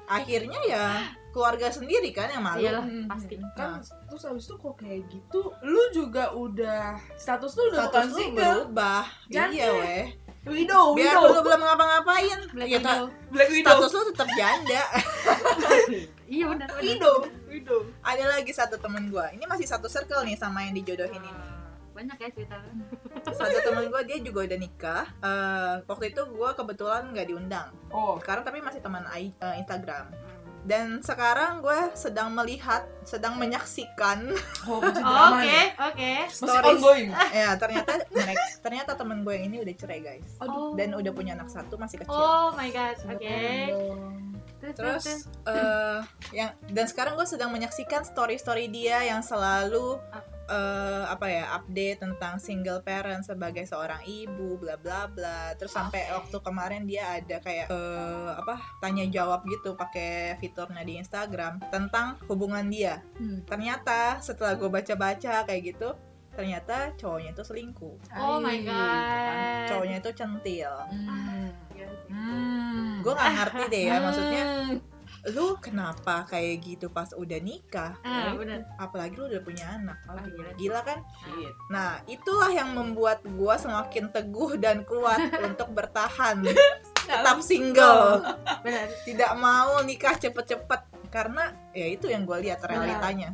Akhirnya 0.05 0.59
ya 0.63 0.85
keluarga 1.33 1.67
sendiri 1.67 2.13
kan 2.13 2.29
yang 2.29 2.39
malu. 2.39 2.61
Iyalah, 2.61 2.85
Hmm. 2.85 3.09
pasti. 3.09 3.35
kan 3.53 3.81
terus 3.81 4.23
habis 4.23 4.45
itu 4.45 4.55
kok 4.55 4.75
kayak 4.77 5.01
gitu 5.09 5.41
lu 5.59 5.83
juga 5.89 6.31
udah 6.31 7.01
status 7.17 7.51
lu 7.55 7.73
udah 7.73 7.81
bukan 7.83 7.91
status 7.91 8.11
lu 8.11 8.19
single. 8.21 8.45
berubah. 8.61 9.03
Jangan. 9.27 9.49
iya 9.51 9.67
weh. 9.73 10.05
Widow 10.45 10.93
biar 10.93 11.17
widow. 11.17 11.33
lu 11.33 11.39
belum 11.41 11.57
ngapa-ngapain. 11.59 12.39
Black 12.53 12.69
ya, 12.69 12.77
Widow. 12.77 13.03
black 13.33 13.49
widow. 13.49 13.73
status 13.73 13.91
lu 13.91 14.03
tetap 14.07 14.29
janda. 14.31 14.83
Iya 16.25 16.49
benar. 16.49 16.65
benar. 16.67 16.81
widow 16.81 17.15
widow. 17.45 17.79
Ada 18.01 18.25
lagi 18.27 18.49
satu 18.49 18.77
temen 18.77 19.09
gua. 19.09 19.29
Ini 19.29 19.45
masih 19.45 19.65
satu 19.65 19.85
circle 19.85 20.21
nih 20.21 20.33
sama 20.33 20.61
yang 20.61 20.73
dijodohin 20.73 21.21
ini 21.21 21.29
Banyak 21.95 22.17
ya 22.19 22.29
cerita. 22.29 22.59
satu 23.25 23.57
temen 23.57 23.87
gue 23.87 24.01
dia 24.05 24.17
juga 24.21 24.39
udah 24.43 24.59
nikah 24.59 25.03
Eh, 25.17 25.75
waktu 25.83 26.11
itu 26.11 26.21
gue 26.21 26.49
kebetulan 26.53 27.09
nggak 27.09 27.25
diundang 27.25 27.71
oh 27.89 28.19
sekarang 28.19 28.43
tapi 28.43 28.59
masih 28.59 28.79
teman 28.79 29.01
eh, 29.09 29.31
Instagram 29.57 30.11
dan 30.61 30.97
sekarang 30.99 31.61
gue 31.61 31.79
sedang 31.93 32.33
melihat 32.33 32.85
sedang 33.01 33.37
menyaksikan 33.37 34.33
oh 34.65 34.81
Oke, 35.29 35.61
oke. 35.79 36.11
masih 36.25 36.41
Stories. 36.41 36.69
ongoing 36.75 37.09
ya 37.37 37.53
ternyata 37.55 38.01
mereka 38.09 38.43
ternyata 38.59 38.91
temen 38.93 39.21
gue 39.21 39.33
yang 39.33 39.45
ini 39.47 39.57
udah 39.61 39.73
cerai 39.73 40.01
guys 40.01 40.25
Oh. 40.41 40.73
dan 40.73 40.91
udah 40.91 41.11
punya 41.11 41.33
anak 41.33 41.49
satu 41.49 41.77
masih 41.77 42.01
kecil 42.01 42.13
Oh 42.13 42.49
my 42.53 42.69
god. 42.69 42.97
Oke. 43.07 43.37
Terus, 44.57 44.73
terus 44.73 45.05
eh, 45.45 45.99
yang 46.33 46.49
dan 46.67 46.85
sekarang 46.85 47.13
gue 47.13 47.25
sedang 47.25 47.53
menyaksikan 47.53 48.01
story 48.01 48.35
story 48.35 48.65
dia 48.65 49.05
yang 49.05 49.21
selalu 49.21 50.01
eh, 50.45 51.03
apa 51.05 51.25
ya 51.25 51.43
update 51.53 51.99
tentang 51.99 52.37
single 52.37 52.79
parent 52.79 53.21
sebagai 53.21 53.63
seorang 53.63 54.01
ibu 54.03 54.55
bla 54.55 54.75
bla 54.75 55.05
bla 55.05 55.53
terus 55.53 55.71
sampai 55.71 56.05
waktu 56.07 56.37
kemarin 56.37 56.83
dia 56.83 57.15
ada 57.15 57.37
kayak 57.39 57.67
eh, 57.67 58.31
apa 58.31 58.55
tanya 58.77 59.05
jawab 59.07 59.41
gitu 59.43 59.73
pakai 59.73 60.37
fiturnya 60.37 60.81
di 60.81 60.97
Instagram 60.97 61.59
tentang 61.67 62.21
hubungan 62.25 62.65
dia 62.65 63.01
Hmm. 63.15 63.41
ternyata 63.43 64.19
setelah 64.19 64.53
gue 64.53 64.67
baca 64.67 64.93
baca 64.93 65.43
kayak 65.43 65.61
gitu 65.65 65.89
ternyata 66.31 66.91
cowoknya 66.95 67.31
itu 67.31 67.43
selingkuh 67.43 67.95
Oh 68.13 68.37
my 68.37 68.51
Aih, 68.51 68.67
god. 68.67 69.65
cowoknya 69.67 69.97
itu 69.99 70.11
centil 70.13 70.73
Hmm. 70.85 71.47
Iya 71.71 71.87
sih. 71.87 72.11
Hmm. 72.11 72.99
gue 72.99 73.13
nggak 73.13 73.33
ngerti 73.33 73.63
deh 73.67 73.83
ya 73.85 73.95
maksudnya 73.99 74.43
Hmm. 74.45 74.77
Lu 75.27 75.57
kenapa 75.57 76.21
kayak 76.25 76.61
gitu 76.61 76.85
pas 76.87 77.09
udah 77.11 77.39
nikah 77.39 77.97
Ah, 78.01 78.29
benar. 78.31 78.61
apalagi 78.75 79.13
lu 79.13 79.25
udah 79.25 79.41
punya 79.41 79.65
anak 79.73 79.97
Ah, 80.05 80.21
gila. 80.21 80.51
gila 80.53 80.79
kan 80.81 80.99
Shit. 81.19 81.53
nah 81.67 81.97
itulah 82.05 82.49
yang 82.49 82.71
membuat 82.71 83.25
gua 83.31 83.57
semakin 83.57 84.09
teguh 84.09 84.55
dan 84.55 84.81
kuat 84.81 85.17
untuk 85.47 85.71
bertahan 85.71 86.45
tetap 87.01 87.37
single 87.39 88.21
Benar. 88.61 88.87
tidak 89.01 89.31
mau 89.35 89.81
nikah 89.81 90.13
cepet-cepet 90.13 90.81
karena 91.09 91.43
ya 91.71 91.87
itu 91.87 92.05
yang 92.05 92.21
gue 92.21 92.37
lihat 92.41 92.59
realitanya 92.61 93.31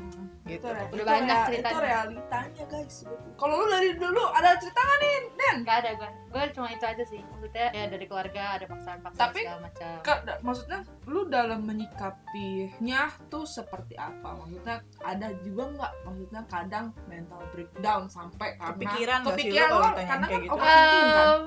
gitu 0.51 0.67
re- 0.67 0.84
Udah 0.84 0.88
itu 0.93 1.03
banyak 1.05 1.31
rea- 1.34 1.48
ceritanya. 1.48 1.72
itu 1.72 1.79
realitanya 1.81 2.63
guys 2.67 2.96
kalau 3.36 3.53
lu 3.55 3.65
dari 3.67 3.89
dulu 3.93 4.24
ada 4.29 4.50
cerita 4.55 4.79
nggak 4.79 5.00
nih 5.00 5.10
Den 5.34 5.55
Enggak 5.62 5.77
ada 5.77 5.89
gue. 5.93 6.10
Gue 6.27 6.43
cuma 6.51 6.67
itu 6.70 6.86
aja 6.86 7.03
sih. 7.03 7.20
Maksudnya 7.22 7.67
ya 7.70 7.86
dari 7.86 8.05
keluarga 8.05 8.55
ada 8.55 8.65
paksaan-paksaan 8.65 9.20
Tapi- 9.22 9.43
segala 9.43 9.60
macam. 9.62 9.91
Da- 10.22 10.39
maksudnya 10.41 10.79
lu 11.05 11.22
dalam 11.27 11.60
menyikapinya 11.62 13.01
tuh 13.27 13.43
seperti 13.43 13.96
apa? 13.96 14.36
Maksudnya 14.36 14.75
ada 15.01 15.27
juga 15.39 15.63
nggak? 15.70 15.91
Maksudnya 16.01 16.41
kadang 16.48 16.86
mental 17.05 17.41
breakdown 17.50 18.03
sampai 18.08 18.55
karena 18.55 18.72
Kepikiran 18.74 19.17
nggak 19.22 19.34
sih 19.34 19.43
lu 19.43 19.50
kepikiran 19.50 19.67
kalau 19.67 19.81
lo, 19.81 19.89
karena 19.91 20.08
kayak 20.22 20.31
kan 20.31 20.41
gitu? 20.41 20.53
overthinking 20.53 21.12
kan? 21.12 21.27
Em, 21.31 21.43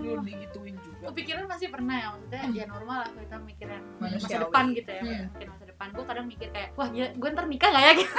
Lu 0.00 0.22
digituin 0.22 0.76
juga. 0.76 1.04
kepikiran 1.10 1.44
masih 1.46 1.68
pernah 1.68 1.96
ya 1.96 2.06
maksudnya 2.10 2.42
ya 2.52 2.64
normal 2.66 2.98
lah 3.00 3.10
kita 3.14 3.36
mikirin 3.40 3.82
masa 3.98 4.38
depan 4.38 4.64
gitu 4.70 4.90
ya 4.90 5.02
Hmm. 5.02 5.22
mikirin 5.28 5.48
masa 5.48 5.64
depan 5.64 5.69
gue 5.86 6.04
kadang 6.04 6.26
mikir 6.26 6.48
kayak 6.50 6.68
wah 6.74 6.88
ya 6.90 7.08
gue 7.10 7.28
ntar 7.30 7.46
nikah 7.46 7.68
gak 7.68 7.80
ya 7.82 7.92
gitu 7.98 8.12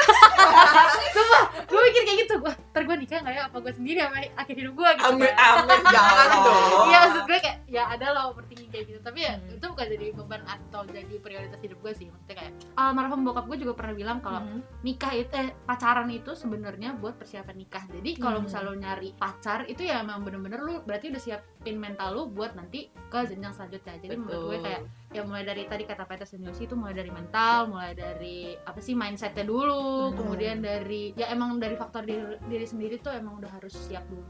Sumpah, 1.11 1.43
gue 1.63 1.79
mikir 1.83 2.01
kayak 2.03 2.17
gitu 2.19 2.33
wah 2.39 2.55
ntar 2.71 2.81
gue 2.81 2.95
nikah 2.97 3.19
gak 3.19 3.31
ya 3.31 3.41
apa 3.45 3.57
gue 3.59 3.69
sendiri 3.71 3.99
sama 3.99 4.17
akhir 4.33 4.55
hidup 4.55 4.73
gue 4.73 4.89
gitu 4.91 5.05
Amin 5.07 5.29
kan. 5.29 5.61
amin 5.61 5.79
jangan 5.93 6.27
dong. 6.41 6.87
Iya 6.87 6.97
maksud 7.03 7.23
gue 7.23 7.37
kayak 7.39 7.57
ya 7.67 7.83
ada 7.87 8.07
lah 8.09 8.23
overthinking 8.27 8.69
kayak 8.69 8.85
gitu 8.87 8.99
tapi 8.99 9.19
ya 9.21 9.33
Hmm. 9.33 9.47
itu 9.51 9.65
bukan 9.65 9.87
jadi 9.87 10.05
beban 10.11 10.41
atau 10.43 10.81
jadi 10.85 11.15
prioritas 11.17 11.57
hidup 11.57 11.79
gue 11.79 11.93
sih 11.93 12.05
maksudnya 12.05 12.35
kayak 12.37 12.53
almarhum 12.75 13.21
bokap 13.21 13.45
gue 13.45 13.57
juga 13.59 13.73
pernah 13.75 13.93
bilang 13.93 14.17
kalau 14.19 14.41
Hmm. 14.41 14.61
nikah 14.81 15.13
itu 15.13 15.29
eh, 15.31 15.53
pacaran 15.61 16.09
itu 16.09 16.31
sebenarnya 16.33 16.93
buat 16.93 17.15
persiapan 17.15 17.55
nikah 17.55 17.83
jadi 17.87 18.09
kalau 18.17 18.39
Hmm. 18.39 18.45
misalnya 18.45 18.67
lo 18.67 18.75
nyari 18.75 19.09
pacar 19.13 19.59
itu 19.65 19.81
ya 19.83 19.99
emang 19.99 20.21
bener-bener 20.21 20.59
lu 20.59 20.81
berarti 20.81 21.09
udah 21.09 21.21
siapin 21.21 21.77
mental 21.77 22.09
lu 22.11 22.23
buat 22.27 22.53
nanti 22.53 22.79
ke 22.89 23.19
jenjang 23.23 23.51
selanjutnya 23.51 23.93
jadi 23.99 24.15
menurut 24.15 24.41
gue 24.47 24.59
kayak 24.61 24.81
ya 25.11 25.27
mulai 25.27 25.43
dari 25.43 25.67
tadi 25.67 25.83
kata 25.83 26.07
Peter 26.07 26.23
Senyosi 26.23 26.71
itu 26.71 26.75
mulai 26.79 26.95
dari 26.95 27.11
mental 27.11 27.67
mulai 27.67 27.91
dari 27.91 28.55
apa 28.63 28.79
sih 28.79 28.95
mindsetnya 28.95 29.43
dulu 29.43 30.11
Hmm. 30.11 30.17
kemudian 30.17 30.63
dari 30.63 31.11
ya 31.19 31.27
emang 31.35 31.59
dari 31.59 31.75
faktor 31.75 32.07
diri, 32.07 32.39
diri 32.47 32.65
sendiri 32.65 32.95
tuh 33.03 33.11
emang 33.11 33.43
udah 33.43 33.51
harus 33.59 33.75
siap 33.75 34.07
dulu 34.07 34.23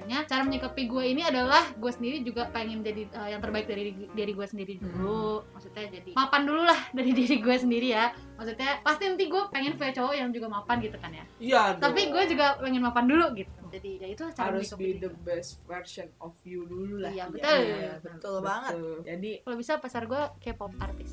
makanya 0.00 0.24
cara 0.24 0.42
menyikapi 0.48 0.88
gue 0.88 1.04
ini 1.12 1.22
adalah 1.28 1.60
gue 1.76 1.92
sendiri 1.92 2.24
juga 2.24 2.48
pengen 2.48 2.80
jadi 2.80 3.04
eh, 3.04 3.28
yang 3.36 3.44
terbaik 3.44 3.68
dari 3.68 3.92
diri 4.16 4.32
gue 4.32 4.46
sendiri 4.48 4.80
dulu 4.80 5.44
maksudnya 5.52 5.92
jadi 5.92 6.16
mapan 6.16 6.48
dulu 6.48 6.62
lah 6.64 6.80
dari 6.96 7.12
diri 7.20 7.36
gue 7.36 7.56
sendiri 7.60 7.92
ya 7.92 8.08
maksudnya 8.40 8.80
pasti 8.80 9.12
nanti 9.12 9.28
gue 9.28 9.42
pengen 9.52 9.76
punya 9.76 9.92
cowok 10.00 10.14
yang 10.16 10.32
juga 10.32 10.48
mapan 10.48 10.80
gitu 10.80 10.96
kan 10.96 11.12
ya 11.12 11.24
Iya 11.36 11.62
tapi 11.76 12.08
gue 12.08 12.22
juga 12.32 12.56
pengen 12.64 12.80
mapan 12.80 13.04
dulu 13.12 13.28
gitu 13.36 13.52
jadi 13.68 13.90
ya 14.00 14.06
itu 14.08 14.24
cara 14.32 14.56
harus 14.56 14.72
be 14.80 14.96
the 14.96 15.12
gue. 15.12 15.20
best 15.20 15.60
version 15.68 16.08
of 16.18 16.34
you 16.42 16.66
dulu 16.66 17.06
lah. 17.06 17.14
Iya, 17.14 17.30
betul. 17.30 17.54
Iya, 17.62 17.92
betul 18.02 18.36
banget 18.42 18.72
Betul. 18.74 18.96
Jadi 19.06 19.30
kalau 19.46 19.56
bisa 19.62 19.72
pasar 19.78 20.02
gue 20.10 20.22
K-pop 20.42 20.72
artis 20.80 21.12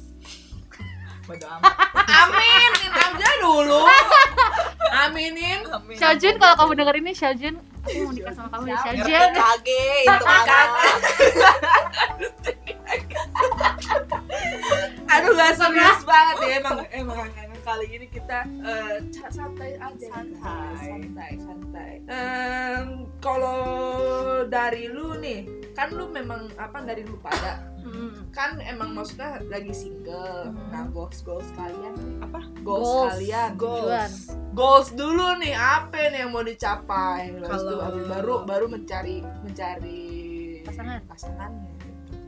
bodo 1.27 1.43
amat 1.43 1.75
aminin 2.23 2.91
aja 2.95 3.29
dulu. 3.43 3.83
Aminin. 4.95 5.59
Amin. 5.67 5.95
Xiaojun 5.99 6.39
kalau 6.39 6.55
kamu 6.55 6.71
denger 6.79 6.95
ini 7.03 7.11
Xiaojun 7.11 7.55
aku 7.87 8.03
mau 8.03 8.11
nikah 8.11 8.33
sama 8.35 8.47
kamu 8.51 8.65
ya 8.67 8.77
Xiaojun 8.83 9.31
kage 9.31 9.85
itu 10.03 10.25
anak. 10.27 10.67
Aduh 15.07 15.31
gak 15.33 15.53
serius 15.55 15.99
banget 16.03 16.35
ya 16.43 16.53
emang 16.59 16.77
emang 16.91 17.17
kali 17.67 17.87
ini 17.91 18.07
kita 18.07 18.47
ca- 19.11 19.27
santai 19.29 19.75
aja 19.75 20.07
Santai. 20.07 20.71
santai 20.79 21.31
santai 21.35 21.91
Em, 22.07 22.87
kalau 23.19 23.59
dari 24.47 24.87
lu 24.87 25.19
nih 25.19 25.43
kan 25.73 25.91
lu 25.91 26.07
memang 26.07 26.47
apa 26.55 26.79
dari 26.81 27.03
lu 27.03 27.19
pada 27.19 27.75
Hmm. 27.79 28.27
kan 28.29 28.59
emang 28.61 28.91
maksudnya 28.91 29.39
lagi 29.45 29.71
single 29.71 30.47
Hmm. 30.47 30.59
nah 30.69 30.83
goals 30.87 31.19
goals 31.21 31.47
kalian 31.53 31.95
apa 32.19 32.43
goals, 32.59 32.83
Goals. 32.83 33.11
kalian 33.13 33.51
Tujuan. 33.55 34.09
goals 34.53 34.87
dulu 34.93 35.27
nih 35.37 35.51
apa 35.51 35.95
nih 36.05 36.19
yang 36.19 36.31
mau 36.31 36.43
dicapai 36.43 37.31
Kalau- 37.41 38.03
baru 38.05 38.33
baru 38.43 38.65
mencari 38.65 39.19
mencari 39.41 40.03
Pasangan. 40.63 40.99
pasangannya 41.03 41.75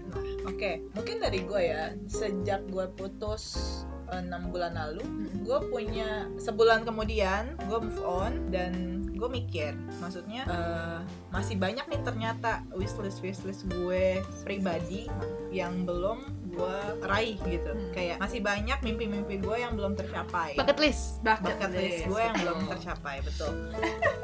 Nah, 0.10 0.26
Oke, 0.48 0.82
mungkin 0.90 1.22
dari 1.22 1.40
gue 1.40 1.62
ya, 1.62 1.94
sejak 2.04 2.66
gue 2.66 2.82
putus 2.92 3.44
enam 4.14 4.50
bulan 4.50 4.74
lalu, 4.74 5.04
gue 5.46 5.60
punya 5.70 6.26
sebulan 6.42 6.88
kemudian 6.88 7.58
gue 7.68 7.80
move 7.80 8.04
on 8.06 8.50
dan 8.50 9.04
gue 9.14 9.30
mikir, 9.30 9.76
maksudnya 10.00 10.48
eh, 10.48 11.00
masih 11.30 11.60
banyak 11.60 11.84
nih 11.92 12.02
ternyata 12.08 12.64
wishlist 12.72 13.20
wishlist 13.20 13.68
gue 13.68 14.24
pribadi 14.48 15.12
yang 15.52 15.84
belum 15.84 16.39
gue 16.50 16.78
raih 17.06 17.38
gitu. 17.46 17.72
Hmm. 17.72 17.92
Kayak 17.94 18.18
masih 18.20 18.40
banyak 18.42 18.80
mimpi-mimpi 18.82 19.36
gue 19.40 19.56
yang 19.56 19.74
belum 19.78 19.94
tercapai. 19.96 20.58
bucket 20.58 20.78
list 20.82 21.22
bucket 21.24 21.72
list 21.72 22.06
gue 22.10 22.22
yang 22.22 22.36
belum 22.36 22.60
tercapai 22.76 23.22
betul. 23.24 23.52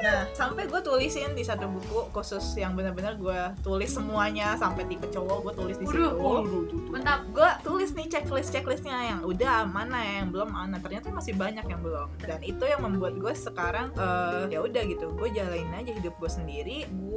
Nah 0.02 0.28
sampai 0.34 0.66
gue 0.66 0.80
tulisin 0.82 1.32
di 1.32 1.42
satu 1.46 1.66
buku 1.70 2.10
khusus 2.12 2.44
yang 2.58 2.74
benar-benar 2.74 3.16
gue 3.16 3.40
tulis 3.62 3.90
semuanya 3.90 4.58
sampai 4.58 4.84
tipe 4.86 5.06
cowok 5.08 5.38
gue 5.50 5.52
tulis 5.54 5.76
di 5.78 5.84
situ. 5.86 5.94
Mantap. 6.92 7.20
Gue 7.32 7.50
tulis 7.62 7.90
nih 7.94 8.06
checklist 8.08 8.50
checklistnya 8.52 8.96
yang 9.14 9.20
udah 9.24 9.64
mana 9.68 10.00
yang 10.02 10.28
belum 10.30 10.50
mana. 10.52 10.76
Ternyata 10.80 11.10
masih 11.12 11.34
banyak 11.34 11.64
yang 11.66 11.80
belum. 11.80 12.08
Dan 12.20 12.40
itu 12.42 12.64
yang 12.66 12.82
membuat 12.82 13.16
gue 13.16 13.32
sekarang 13.32 13.92
eh, 13.96 14.52
ya 14.52 14.60
udah 14.62 14.82
gitu. 14.86 15.12
Gue 15.16 15.28
jalanin 15.32 15.72
aja 15.72 15.92
hidup 15.92 16.14
gue 16.18 16.30
sendiri. 16.30 16.78
gue 16.86 17.15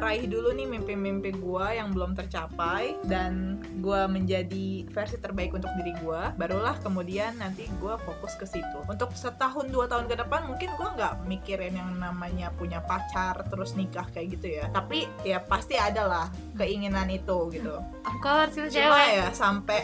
raih 0.00 0.24
dulu 0.30 0.54
nih 0.54 0.64
mimpi-mimpi 0.64 1.36
gue 1.36 1.66
yang 1.76 1.92
belum 1.92 2.16
tercapai 2.16 2.96
dan 3.04 3.60
gue 3.82 4.02
menjadi 4.08 4.88
versi 4.88 5.20
terbaik 5.20 5.52
untuk 5.52 5.68
diri 5.76 5.92
gue 6.00 6.22
barulah 6.40 6.78
kemudian 6.80 7.36
nanti 7.36 7.68
gue 7.78 7.94
fokus 8.02 8.34
ke 8.38 8.46
situ. 8.48 8.78
Untuk 8.88 9.12
setahun 9.12 9.68
dua 9.68 9.86
tahun 9.90 10.08
ke 10.08 10.16
depan 10.24 10.48
mungkin 10.48 10.72
gue 10.74 10.88
nggak 10.96 11.28
mikirin 11.28 11.76
yang 11.76 11.90
namanya 12.00 12.52
punya 12.54 12.80
pacar 12.84 13.44
terus 13.50 13.76
nikah 13.76 14.06
kayak 14.14 14.38
gitu 14.38 14.62
ya. 14.62 14.70
Tapi 14.72 15.08
ya 15.26 15.42
pasti 15.42 15.76
ada 15.76 16.06
lah 16.06 16.26
keinginan 16.56 17.10
itu 17.12 17.52
gitu. 17.52 17.76
Of 18.06 18.16
course 18.22 18.56
cuma 18.56 18.68
cewek. 18.72 19.08
ya 19.20 19.28
sampai 19.34 19.80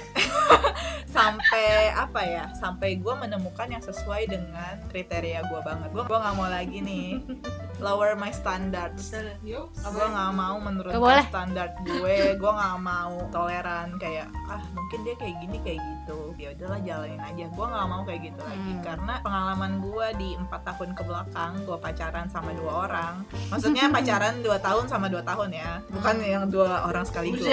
sampai 1.16 1.92
apa 1.92 2.20
ya 2.24 2.44
sampai 2.56 2.96
gue 2.96 3.14
menemukan 3.14 3.68
yang 3.68 3.84
sesuai 3.84 4.30
dengan 4.30 4.80
kriteria 4.88 5.44
gue 5.46 5.60
banget. 5.60 5.88
Gue 5.92 6.04
gue 6.06 6.18
nggak 6.18 6.36
mau 6.36 6.48
lagi 6.48 6.78
nih 6.80 7.20
lower 7.82 8.14
my 8.14 8.30
standards. 8.30 9.10
Gue 9.42 10.06
nggak 10.06 10.32
mau 10.32 10.56
menurunkan 10.62 11.02
boleh. 11.02 11.26
standar 11.26 11.74
gue. 11.82 12.16
Gue 12.40 12.52
nggak 12.54 12.78
mau 12.78 13.18
toleran 13.34 13.98
kayak 13.98 14.30
ah 14.46 14.62
mungkin 14.72 14.98
dia 15.02 15.14
kayak 15.18 15.34
gini 15.42 15.58
kayak 15.66 15.80
gitu. 15.82 16.18
Ya 16.38 16.48
udahlah 16.54 16.80
jalanin 16.86 17.20
aja. 17.20 17.44
Gue 17.50 17.66
nggak 17.66 17.86
mau 17.90 18.02
kayak 18.06 18.20
gitu 18.30 18.40
lagi. 18.40 18.60
Hmm. 18.72 18.80
karena 18.82 19.14
pengalaman 19.26 19.72
gue 19.82 20.06
di 20.16 20.30
empat 20.38 20.62
tahun 20.62 20.90
ke 20.94 21.02
belakang 21.02 21.52
gue 21.66 21.78
pacaran 21.82 22.26
sama 22.30 22.50
dua 22.54 22.72
orang. 22.86 23.14
Maksudnya 23.50 23.90
pacaran 23.90 24.40
dua 24.40 24.56
tahun 24.62 24.86
sama 24.86 25.10
dua 25.10 25.22
tahun 25.26 25.50
ya. 25.50 25.82
Bukan 25.90 26.14
yang 26.22 26.46
dua 26.46 26.86
orang 26.86 27.02
sekaligus. 27.02 27.44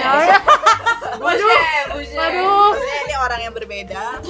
Waduh. 1.20 1.58
maksudnya 1.90 2.98
ini 3.04 3.14
orang 3.18 3.40
yang 3.42 3.54
berbeda. 3.54 4.22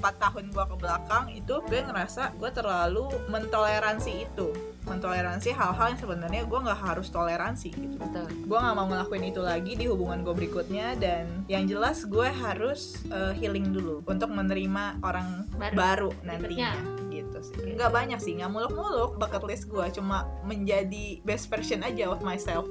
Empat 0.00 0.14
tahun 0.16 0.54
gue 0.54 0.64
ke 0.64 0.76
belakang 0.78 1.24
itu 1.34 1.54
gue 1.66 1.80
ngerasa 1.82 2.32
gue 2.38 2.50
terlalu 2.54 3.10
mentoleransi 3.28 4.12
itu 4.24 4.69
mentoleransi 4.90 5.54
hal-hal 5.54 5.94
yang 5.94 6.00
sebenarnya 6.00 6.42
gue 6.42 6.58
nggak 6.58 6.80
harus 6.82 7.06
toleransi 7.08 7.68
gitu 7.70 7.94
Betul. 7.96 8.26
gue 8.26 8.58
nggak 8.58 8.74
mau 8.74 8.86
ngelakuin 8.90 9.24
itu 9.30 9.38
lagi 9.38 9.72
di 9.78 9.86
hubungan 9.86 10.26
gue 10.26 10.34
berikutnya 10.34 10.98
dan 10.98 11.46
yang 11.46 11.70
jelas 11.70 12.02
gue 12.04 12.26
harus 12.26 12.98
uh, 13.08 13.30
healing 13.30 13.70
dulu 13.70 14.02
untuk 14.02 14.28
menerima 14.28 14.98
orang 15.06 15.46
Baru. 15.54 15.74
baru, 15.76 16.10
nantinya 16.26 16.74
gitu 17.08 17.38
sih 17.44 17.78
nggak 17.78 17.92
banyak 17.92 18.18
sih 18.18 18.34
nggak 18.34 18.50
muluk-muluk 18.50 19.14
bucket 19.16 19.44
list 19.46 19.70
gue 19.70 19.86
cuma 19.94 20.26
menjadi 20.42 21.22
best 21.22 21.46
version 21.46 21.80
aja 21.80 22.10
of 22.10 22.20
myself 22.20 22.66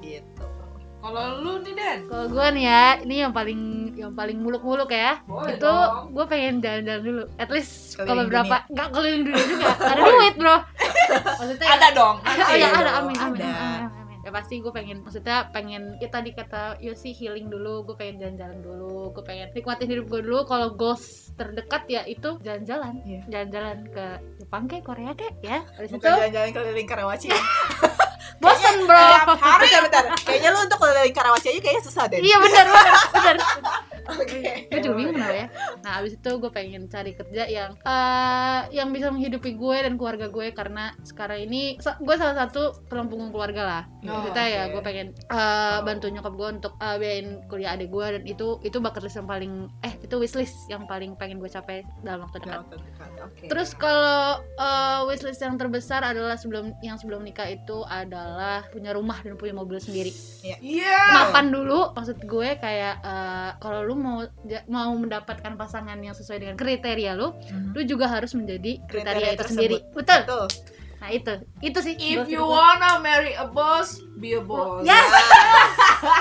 gitu 0.00 0.42
Kalau 1.04 1.44
lu 1.44 1.60
nih 1.60 1.76
Den, 1.76 1.98
Kalau 2.08 2.32
gue 2.32 2.46
nih 2.56 2.64
ya, 2.64 2.84
ini 3.04 3.20
yang 3.20 3.32
paling 3.36 3.60
yang 3.92 4.16
paling 4.16 4.40
muluk-muluk 4.40 4.88
ya. 4.88 5.20
boleh 5.28 5.60
itu 5.60 5.74
gue 6.16 6.24
pengen 6.24 6.64
jalan-jalan 6.64 7.02
dulu. 7.04 7.22
At 7.36 7.52
least 7.52 8.00
kalau 8.00 8.24
beberapa 8.24 8.64
nggak 8.72 8.88
keliling 8.88 9.28
dunia 9.28 9.44
juga. 9.44 9.68
Ada 9.84 10.00
duit 10.00 10.34
bro. 10.40 10.56
Maksudnya 11.06 11.68
Ada 11.70 11.88
dong. 11.90 12.16
ada, 12.20 12.32
Ada 12.34 12.44
oh 12.44 12.54
ya 12.54 12.66
dong, 12.66 12.74
ada 12.76 12.90
amin 12.94 13.16
amin, 13.16 13.38
ada. 13.38 13.44
amin, 13.44 13.54
amin, 13.54 14.00
amin. 14.00 14.18
Ya 14.20 14.30
pasti 14.30 14.56
gue 14.56 14.72
pengen, 14.72 14.98
maksudnya 15.00 15.50
pengen 15.50 15.82
kita 15.94 16.18
dikata 16.18 16.62
Yosi 16.78 17.12
healing 17.12 17.46
dulu, 17.46 17.84
gue 17.84 17.92
pengen 17.94 18.16
jalan-jalan 18.18 18.58
dulu, 18.58 19.12
gue 19.12 19.20
pengen 19.20 19.52
nikmatin 19.52 19.84
hidup 19.86 20.08
gue 20.08 20.20
dulu. 20.20 20.42
Kalau 20.42 20.72
goals 20.72 21.04
terdekat 21.32 21.84
ya 21.86 22.02
itu 22.04 22.40
jalan-jalan, 22.40 23.04
Iya. 23.04 23.20
jalan-jalan 23.28 23.84
ke 23.86 24.06
Jepang 24.38 24.64
kayak 24.64 24.80
Korea 24.82 25.12
kayak 25.12 25.34
ya. 25.40 25.60
Habis 25.70 25.90
bukan 25.90 26.00
itu 26.00 26.16
jalan-jalan 26.16 26.50
keliling 26.50 26.88
Karawaci 26.88 27.26
ya. 27.30 27.40
bosan 28.36 28.76
bro. 28.82 29.08
bentar 29.30 29.80
bentar 29.82 30.04
kayaknya 30.18 30.48
lu 30.50 30.60
untuk 30.62 30.78
keliling 30.78 31.12
Karawaci 31.12 31.46
aja 31.46 31.60
kayaknya 31.60 31.82
susah 31.82 32.04
deh 32.06 32.18
Iya 32.18 32.36
benar 32.40 32.64
benar 32.66 32.94
benar. 33.10 33.36
Oke 34.06 34.38
gue 34.68 34.80
juga 34.80 34.94
bingung 34.94 35.16
kenapa 35.16 35.36
ya 35.36 35.46
nah 35.80 35.92
abis 36.00 36.16
itu 36.16 36.30
gue 36.34 36.50
pengen 36.50 36.82
cari 36.86 37.12
kerja 37.12 37.44
yang 37.46 37.70
eh 37.80 38.60
yang 38.70 38.88
bisa 38.90 39.08
menghidupi 39.08 39.54
gue 39.54 39.76
dan 39.80 39.94
keluarga 39.94 40.26
gue 40.28 40.50
karena 40.50 40.92
sekarang 41.02 41.44
ini 41.44 41.76
gue 41.78 42.16
salah 42.16 42.36
satu 42.36 42.84
tulang 42.86 43.08
punggung 43.08 43.30
keluarga 43.30 43.62
lah 43.64 43.82
Oh, 44.04 44.20
kita 44.20 44.36
ya 44.44 44.62
oke. 44.68 44.76
gue 44.76 44.82
pengen 44.84 45.06
eh, 45.16 45.78
bantu 45.80 46.12
nyokap 46.12 46.36
gue 46.36 46.48
untuk 46.60 46.72
eh, 46.76 46.96
biayain 47.00 47.28
kuliah 47.48 47.72
adik 47.72 47.88
gue 47.88 48.04
dan 48.04 48.22
itu 48.28 48.60
itu 48.60 48.76
bucket 48.76 49.00
list 49.00 49.16
yang 49.16 49.24
paling 49.24 49.52
eh 49.80 49.96
itu 49.96 50.14
wishlist 50.14 50.68
yang 50.68 50.84
paling 50.84 51.16
pengen 51.16 51.40
gue 51.40 51.48
capai 51.48 51.80
dalam 52.04 52.20
waktu 52.22 52.36
dekat 52.38 52.52
Dalam 52.52 52.68
terdekat, 52.68 53.10
oke. 53.24 53.44
Terus 53.48 53.72
kalau 53.72 54.22
eh, 54.44 55.00
wishlist 55.08 55.40
yang 55.40 55.56
terbesar 55.56 56.04
adalah 56.04 56.36
sebelum 56.36 56.76
yang 56.84 57.00
sebelum 57.00 57.24
nikah 57.24 57.48
itu 57.48 57.80
adalah 57.82 58.68
punya 58.68 58.92
rumah 58.92 59.16
dan 59.24 59.34
punya 59.34 59.56
mobil 59.56 59.80
sendiri. 59.80 60.12
Iya. 60.44 61.00
Mapan 61.24 61.48
dulu, 61.48 61.96
maksud 61.96 62.20
gue 62.20 62.48
kayak 62.60 62.94
eh, 63.00 63.50
kalau 63.56 63.80
lu 63.82 63.93
mau 63.94 64.18
ja- 64.44 64.66
mau 64.66 64.92
mendapatkan 64.92 65.54
pasangan 65.54 65.96
yang 65.96 66.12
sesuai 66.12 66.38
dengan 66.38 66.54
kriteria 66.54 67.14
lu, 67.14 67.32
Mhm. 67.32 67.72
lu 67.72 67.82
juga 67.84 68.06
harus 68.06 68.30
menjadi 68.32 68.82
kriteria, 68.82 69.02
Kriteria 69.04 69.28
itu 69.28 69.40
tersebut. 69.40 69.54
sendiri. 69.54 69.76
Betul. 69.90 70.20
betul 70.20 70.46
Nah 70.94 71.12
itu, 71.12 71.32
itu 71.60 71.78
sih. 71.80 71.94
If 71.96 72.24
you 72.26 72.40
wanna 72.40 72.96
marry 72.98 73.36
a 73.36 73.44
boss, 73.44 74.00
be 74.16 74.32
a 74.32 74.40
boss. 74.40 74.80
Yes. 74.82 75.04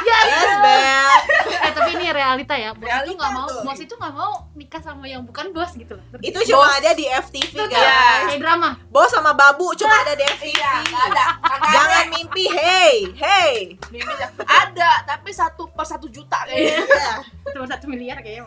Yes. 0.04 0.26
yes 0.28 0.52
Beb 0.60 1.24
Eh 1.45 1.71
tapi 1.71 1.89
ini 1.93 2.08
realita 2.10 2.53
ya. 2.53 2.71
Bos 2.71 2.82
itu 2.82 2.89
Realita 2.89 3.15
nggak 3.15 3.32
mau, 3.34 3.47
tuh. 3.47 3.62
bos 3.62 3.79
itu 3.79 3.93
nggak 3.93 4.13
mau 4.13 4.34
nikah 4.53 4.82
sama 4.82 5.06
yang 5.06 5.21
bukan 5.21 5.49
bos 5.49 5.71
gitu 5.73 5.93
loh. 5.93 6.06
itu 6.19 6.39
cuma 6.47 6.65
Bos. 6.65 6.77
ada 6.77 6.91
di 6.93 7.06
FTV 7.06 7.53
Betul. 7.56 7.69
guys 7.69 8.23
Kayak 8.27 8.39
drama. 8.39 8.69
bos 8.88 9.10
sama 9.10 9.32
babu 9.32 9.67
cuma 9.73 9.95
ada 9.97 10.13
di 10.13 10.23
FTV 10.23 10.51
Iya, 10.53 10.73
ada. 10.86 11.25
Jangan 11.65 12.03
mimpi 12.10 12.45
hey 12.47 12.95
hey 13.13 13.53
Mimpi 13.89 14.13
ada, 14.43 14.91
tapi 15.03 15.29
satu 15.32 15.67
per 15.67 15.84
satu 15.84 16.06
juta 16.08 16.43
kayaknya. 16.43 16.84
Iya. 16.84 17.12
Cuma 17.53 17.65
satu 17.65 17.86
miliar 17.86 18.17
kayaknya. 18.17 18.45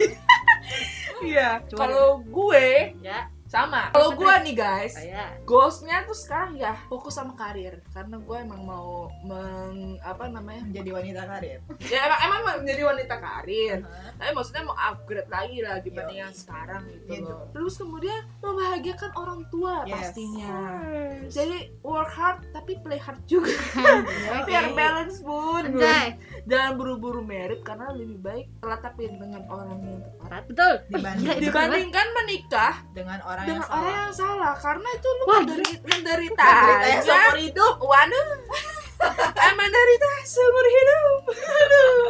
Iya. 1.19 1.49
Kalau 1.69 2.21
gue 2.21 2.97
ya, 3.01 3.29
sama. 3.47 3.91
Kalau 3.91 4.11
gue 4.13 4.35
nih 4.43 4.55
guys, 4.55 4.93
saya. 4.93 5.39
goalsnya 5.43 6.03
tuh 6.03 6.13
sekarang 6.13 6.55
ya 6.55 6.75
fokus 6.87 7.15
sama 7.15 7.33
karir 7.33 7.79
karena 7.91 8.19
gue 8.19 8.37
emang 8.37 8.59
mau 8.61 8.89
meng 9.23 9.77
apa 10.01 10.27
namanya 10.27 10.63
menjadi 10.63 10.91
wanita 10.93 11.23
karir 11.25 11.59
ya 11.87 12.01
emang 12.03 12.21
emang 12.23 12.41
mau 12.43 12.57
menjadi 12.59 12.83
wanita 12.85 13.17
karir 13.17 13.79
Uh-huh. 13.79 14.11
tapi 14.17 14.31
maksudnya 14.33 14.63
mau 14.63 14.75
upgrade 14.75 15.29
lagi 15.29 15.59
lah 15.59 15.79
dibanding 15.79 16.17
Yoi. 16.17 16.23
yang 16.23 16.33
sekarang 16.33 16.83
gitu 16.87 17.07
Iya, 17.09 17.21
loh 17.23 17.43
terus 17.51 17.75
kemudian 17.77 18.21
membahagiakan 18.41 19.11
orang 19.15 19.41
tua 19.47 19.75
Yes. 19.85 20.11
pastinya 20.11 20.57
jadi 21.29 21.59
work 21.81 22.11
hard 22.11 22.39
tapi 22.51 22.73
play 22.79 22.97
hard 22.97 23.21
juga 23.25 23.53
Oke. 23.53 24.47
biar 24.49 24.73
balance 24.73 25.19
bun 25.21 25.65
Anjay. 25.69 26.19
Jangan 26.47 26.73
buru-buru 26.75 27.21
merit 27.21 27.61
karena 27.61 27.91
lebih 27.91 28.19
baik 28.19 28.47
telat 28.57 28.81
tapi 28.81 29.07
dengan 29.09 29.43
orang 29.47 29.77
yang 29.77 29.99
tepat 30.01 30.43
Betul. 30.47 30.75
Dibanding- 30.93 31.27
Gila, 31.27 31.43
dibandingkan 31.43 32.07
menikah 32.15 32.75
dengan 32.91 33.19
orang 33.21 33.45
dengan 33.45 33.57
yang 33.57 33.63
salah. 33.65 33.83
orang 33.83 33.97
yang 34.01 34.15
salah 34.15 34.55
karena 34.57 34.89
itu 34.89 35.09
lu 35.11 35.25
Wah, 35.25 35.41
menderi- 35.41 35.81
menderita 35.85 36.47
Menderita 36.47 36.87
yang 36.87 36.99
aja. 36.99 37.11
seumur 37.13 37.37
hidup. 37.37 37.75
Waduh. 37.79 38.29
Eh, 39.37 39.53
menderita 39.53 40.09
seumur 40.25 40.67
hidup. 40.67 41.21
Aduh 41.37 42.05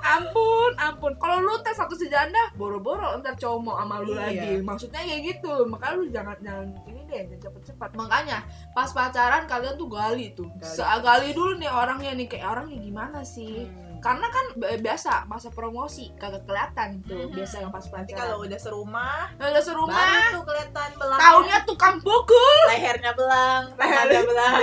Ampun, 0.00 0.70
ampun. 0.76 1.12
Kalau 1.14 1.38
lu 1.38 1.54
tes 1.58 1.72
satu 1.72 1.92
sejanda 1.92 2.38
Boro-boro 2.54 3.18
ntar 3.18 3.34
cowok 3.34 3.58
mau 3.58 3.76
sama 3.76 3.98
lu 3.98 4.12
Iya. 4.12 4.22
lagi. 4.22 4.52
Maksudnya 4.60 5.00
kayak 5.00 5.22
gitu. 5.28 5.52
Makanya 5.64 5.94
lu 5.94 6.04
jangan 6.08 6.36
jangan 6.38 6.66
ini 6.84 7.00
deh 7.04 7.22
jangan 7.26 7.42
cepet-cepet. 7.44 7.90
Makanya 7.94 8.38
pas 8.70 8.88
pacaran 8.88 9.44
kalian 9.44 9.74
tuh 9.74 9.88
gali 9.88 10.32
tuh. 10.32 10.48
Gali. 10.52 10.72
Se- 10.72 11.00
Gali 11.00 11.30
dulu 11.30 11.56
nih 11.56 11.68
orangnya 11.68 12.12
nih. 12.12 12.26
Kayak 12.26 12.46
orangnya 12.50 12.78
gimana 12.78 13.20
sih? 13.22 13.64
Hmm. 13.64 13.86
Karena 13.98 14.26
kan 14.26 14.44
bi- 14.54 14.78
biasa 14.78 15.26
masa 15.26 15.50
promosi 15.50 16.14
Kagak 16.14 16.44
kelihatan 16.44 17.02
tuh. 17.02 17.18
Hmm. 17.20 17.34
Biasa 17.34 17.54
yang 17.58 17.70
pas 17.70 17.82
nanti 17.84 18.12
pacaran. 18.12 18.18
kalau 18.20 18.36
udah 18.40 18.58
serumah 18.58 19.22
Udah 19.34 19.58
serumah 19.60 19.98
baru 19.98 20.30
tuh 20.32 20.44
kelihatan 20.44 20.88
belang 20.94 21.18
Tahunnya 21.18 21.58
tukang 21.64 21.96
pukul. 21.98 22.58
Lehernya 22.68 23.12
belang 23.12 23.62
Leher. 23.68 23.78
tangannya 23.82 24.22
belang 24.24 24.54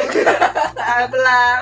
belang 1.06 1.60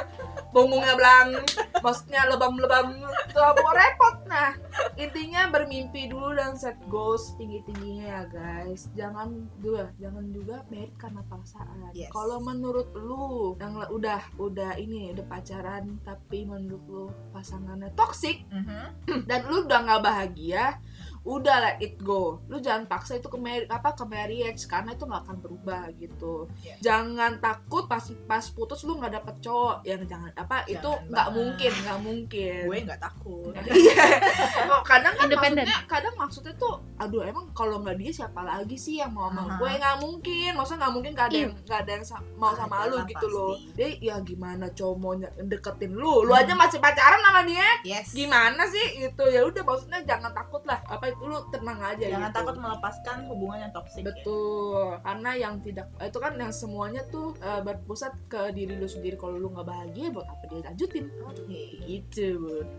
punggungnya 0.54 0.94
belang 0.94 1.42
maksudnya 1.82 2.30
lebam-lebam 2.30 2.94
mau 3.34 3.74
repot. 3.74 4.16
Nah 4.30 4.54
intinya 4.96 5.48
bermimpi 5.48 6.06
dulu 6.06 6.32
dan 6.32 6.54
set 6.54 6.78
goals 6.86 7.34
tinggi 7.34 7.62
tingginya 7.64 8.06
ya 8.06 8.22
guys 8.26 8.90
jangan 8.94 9.30
juga 9.58 9.90
jangan 9.96 10.26
juga 10.30 10.62
merit 10.68 10.94
karena 10.96 11.22
paksaan 11.24 11.72
Yes. 11.92 12.10
kalau 12.10 12.38
menurut 12.40 12.90
lu 12.92 13.54
yang 13.56 13.78
udah 13.84 14.18
udah 14.36 14.74
ini 14.76 15.12
udah 15.12 15.26
pacaran 15.26 16.02
tapi 16.02 16.42
menurut 16.44 16.84
lu 16.84 17.06
pasangannya 17.30 17.94
toxic 17.94 18.42
Mhm. 18.48 19.26
dan 19.30 19.46
lu 19.46 19.64
udah 19.64 19.80
nggak 19.84 20.04
bahagia 20.04 20.78
udah 21.24 21.56
let 21.62 21.78
it 21.80 21.96
go 21.98 22.44
lu 22.46 22.60
jangan 22.60 22.84
paksa 22.84 23.16
itu 23.16 23.26
ke 23.26 23.38
marriage 23.38 23.70
apa 23.70 23.94
ke 23.94 24.04
marriage 24.04 24.62
karena 24.66 24.92
itu 24.92 25.04
nggak 25.04 25.24
akan 25.24 25.38
berubah 25.40 25.84
gitu 25.96 26.52
Iya. 26.60 26.76
jangan 26.82 27.40
takut 27.40 27.86
pas 27.86 28.04
pas 28.26 28.44
putus 28.46 28.84
lu 28.84 28.98
nggak 28.98 29.16
dapet 29.16 29.36
cowok 29.40 29.78
yang 29.84 30.04
jangan 30.04 30.34
apa 30.34 30.68
itu 30.68 30.84
Jangan 30.84 31.08
nggak 31.08 31.24
banget. 31.26 31.38
mungkin 31.38 31.72
nggak 31.78 32.00
mungkin 32.02 32.62
gue 32.66 32.80
nggak 32.84 33.02
takut 33.02 33.54
Iya. 34.64 34.72
Oh, 34.72 34.82
kadang 34.82 35.14
kan 35.14 35.28
maksudnya 35.30 35.78
kadang 35.86 36.16
maksudnya 36.16 36.54
tuh 36.56 36.76
aduh 36.96 37.22
emang 37.22 37.46
kalau 37.52 37.80
nggak 37.80 37.98
dia 37.98 38.12
siapa 38.14 38.42
lagi 38.42 38.76
sih 38.76 38.96
yang 38.96 39.12
mau 39.12 39.28
sama 39.28 39.44
Aha. 39.46 39.58
gue 39.58 39.70
nggak 39.74 39.98
mungkin 40.00 40.50
maksudnya 40.54 40.80
nggak 40.80 40.94
mungkin 40.94 41.12
gak 41.14 41.26
ada 41.26 41.34
Iya. 41.34 41.42
yang 41.42 41.54
nggak 41.60 41.80
ada 41.80 41.92
yang 41.92 42.06
sa- 42.06 42.26
mau 42.34 42.54
sama 42.54 42.76
Ada 42.76 42.86
lu 42.86 42.96
lah 42.96 43.06
gitu 43.06 43.26
loh 43.28 43.52
pasti. 43.52 43.72
dia 43.74 43.88
ya 44.00 44.16
gimana 44.20 44.66
cowok 44.70 44.96
mau 44.96 45.14
ny- 45.14 45.34
deketin 45.44 45.92
lu 45.92 46.14
lu 46.22 46.32
Hmm. 46.32 46.40
aja 46.40 46.54
masih 46.54 46.80
pacaran 46.80 47.22
sama 47.22 47.42
dia 47.44 47.68
yes 47.84 48.08
gimana 48.14 48.64
sih 48.66 48.86
gitu 49.02 49.24
ya 49.26 49.42
udah 49.42 49.64
maksudnya 49.64 50.00
jangan 50.04 50.32
takut 50.32 50.64
lah 50.64 50.80
apa 50.86 51.06
itu 51.08 51.24
lu 51.24 51.40
tenang 51.50 51.80
aja 51.80 52.06
jangan 52.08 52.30
gitu. 52.30 52.38
takut 52.38 52.56
melepaskan 52.58 53.18
hubungan 53.26 53.58
yang 53.60 53.72
toksik 53.72 54.00
ya. 54.00 54.06
betul 54.08 54.86
karena 55.00 55.32
yang 55.34 55.56
tidak 55.60 55.88
itu 55.98 56.18
kan 56.18 56.34
yang 56.36 56.54
semuanya 56.54 57.02
tuh 57.06 57.34
eh, 57.38 57.62
berpusat 57.62 58.14
ke 58.28 58.52
diri 58.52 58.76
lu 58.76 58.86
sendiri 58.86 59.16
kalau 59.16 59.36
lu 59.36 59.50
nggak 59.50 59.66
bahagia 59.66 60.08
buat 60.10 60.26
apa 60.26 60.44
dia 60.46 60.62
lanjutin 60.64 61.06
Oke. 61.20 61.62
gitu 61.82 62.30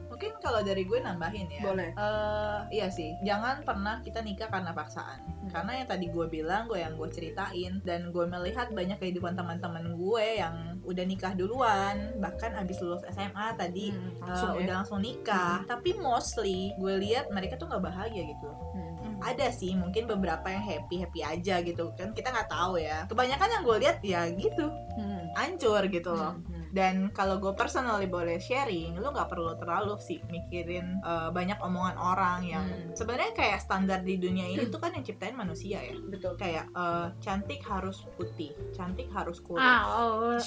mungkin 0.06 0.30
kalau 0.38 0.62
dari 0.62 0.82
gue 0.82 0.98
nambahin 0.98 1.50
ya 1.50 1.60
boleh 1.60 1.73
Eh, 1.82 2.60
iya 2.72 2.86
sih, 2.86 3.16
jangan 3.20 3.62
pernah 3.62 3.98
kita 4.00 4.20
nikah 4.20 4.46
karena 4.46 4.70
paksaan. 4.70 5.18
Hmm. 5.24 5.50
Karena 5.50 5.72
yang 5.76 5.88
tadi 5.88 6.06
gue 6.08 6.26
bilang, 6.26 6.66
gue 6.66 6.78
yang 6.78 6.94
gue 6.94 7.08
ceritain, 7.08 7.80
dan 7.80 8.08
gue 8.08 8.24
melihat 8.24 8.70
banyak 8.70 8.96
kehidupan 8.96 9.34
teman-teman 9.34 9.94
gue 9.94 10.26
yang 10.38 10.54
udah 10.82 11.04
nikah 11.04 11.32
duluan, 11.32 12.12
bahkan 12.18 12.52
abis 12.54 12.78
lulus 12.78 13.02
SMA 13.08 13.54
tadi 13.54 13.90
Hmm, 13.90 14.20
langsung 14.20 14.50
ya. 14.54 14.60
udah 14.62 14.74
langsung 14.76 15.00
nikah. 15.00 15.64
Tapi 15.64 15.96
mostly 15.96 16.76
gue 16.76 16.94
lihat 17.00 17.28
mereka 17.28 17.56
tuh 17.56 17.66
nggak 17.66 17.82
bahagia 17.82 18.22
gitu. 18.26 18.48
Hmm. 18.74 19.16
Ada 19.18 19.48
sih 19.50 19.72
mungkin 19.72 20.04
beberapa 20.04 20.44
yang 20.44 20.60
happy 20.60 21.00
happy 21.00 21.20
aja 21.22 21.62
gitu 21.62 21.88
kan 21.94 22.12
kita 22.12 22.28
nggak 22.28 22.50
tahu 22.50 22.76
ya. 22.76 23.08
Kebanyakan 23.08 23.48
yang 23.48 23.62
gue 23.64 23.76
lihat 23.80 23.98
ya 24.02 24.20
gitu, 24.30 24.68
Hmm. 24.94 25.24
hancur 25.34 25.80
gitu 25.88 26.12
loh. 26.12 26.36
Hmm. 26.36 26.53
Dan 26.74 27.14
kalau 27.14 27.38
gue 27.38 27.54
personally 27.54 28.10
boleh 28.10 28.42
sharing, 28.42 28.98
lu 28.98 29.14
nggak 29.14 29.30
perlu 29.30 29.54
terlalu 29.54 29.94
sih 30.02 30.18
mikirin 30.26 30.98
uh, 31.00 31.30
banyak 31.30 31.62
omongan 31.62 31.94
orang 31.94 32.40
yang 32.42 32.64
Hmm. 32.66 32.96
sebenarnya 32.96 33.30
kayak 33.30 33.62
standar 33.62 34.00
di 34.02 34.18
dunia 34.18 34.48
ini 34.48 34.66
tuh 34.66 34.82
kan 34.82 34.90
yang 34.90 35.06
ciptain 35.06 35.36
manusia 35.36 35.78
ya. 35.78 35.94
betul 36.02 36.34
Kayak 36.34 36.66
uh, 36.74 37.14
cantik 37.22 37.62
harus 37.62 38.02
putih, 38.16 38.50
cantik 38.74 39.06
harus 39.14 39.38
kurus. 39.38 39.62
ah 39.62 39.82
oh, 39.86 40.40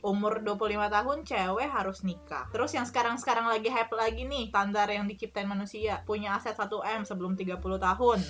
Umur 0.00 0.40
25 0.40 0.56
tahun 0.88 1.18
cewek 1.24 1.68
harus 1.68 2.00
nikah. 2.00 2.48
Terus 2.48 2.72
yang 2.72 2.84
sekarang-sekarang 2.84 3.44
lagi 3.44 3.68
hype 3.68 3.92
lagi 3.92 4.24
nih, 4.24 4.48
standar 4.48 4.88
yang 4.88 5.04
diciptain 5.04 5.44
manusia, 5.44 6.00
punya 6.04 6.36
aset 6.36 6.54
1M 6.54 7.04
sebelum 7.04 7.36
30 7.36 7.56
tahun. 7.76 8.20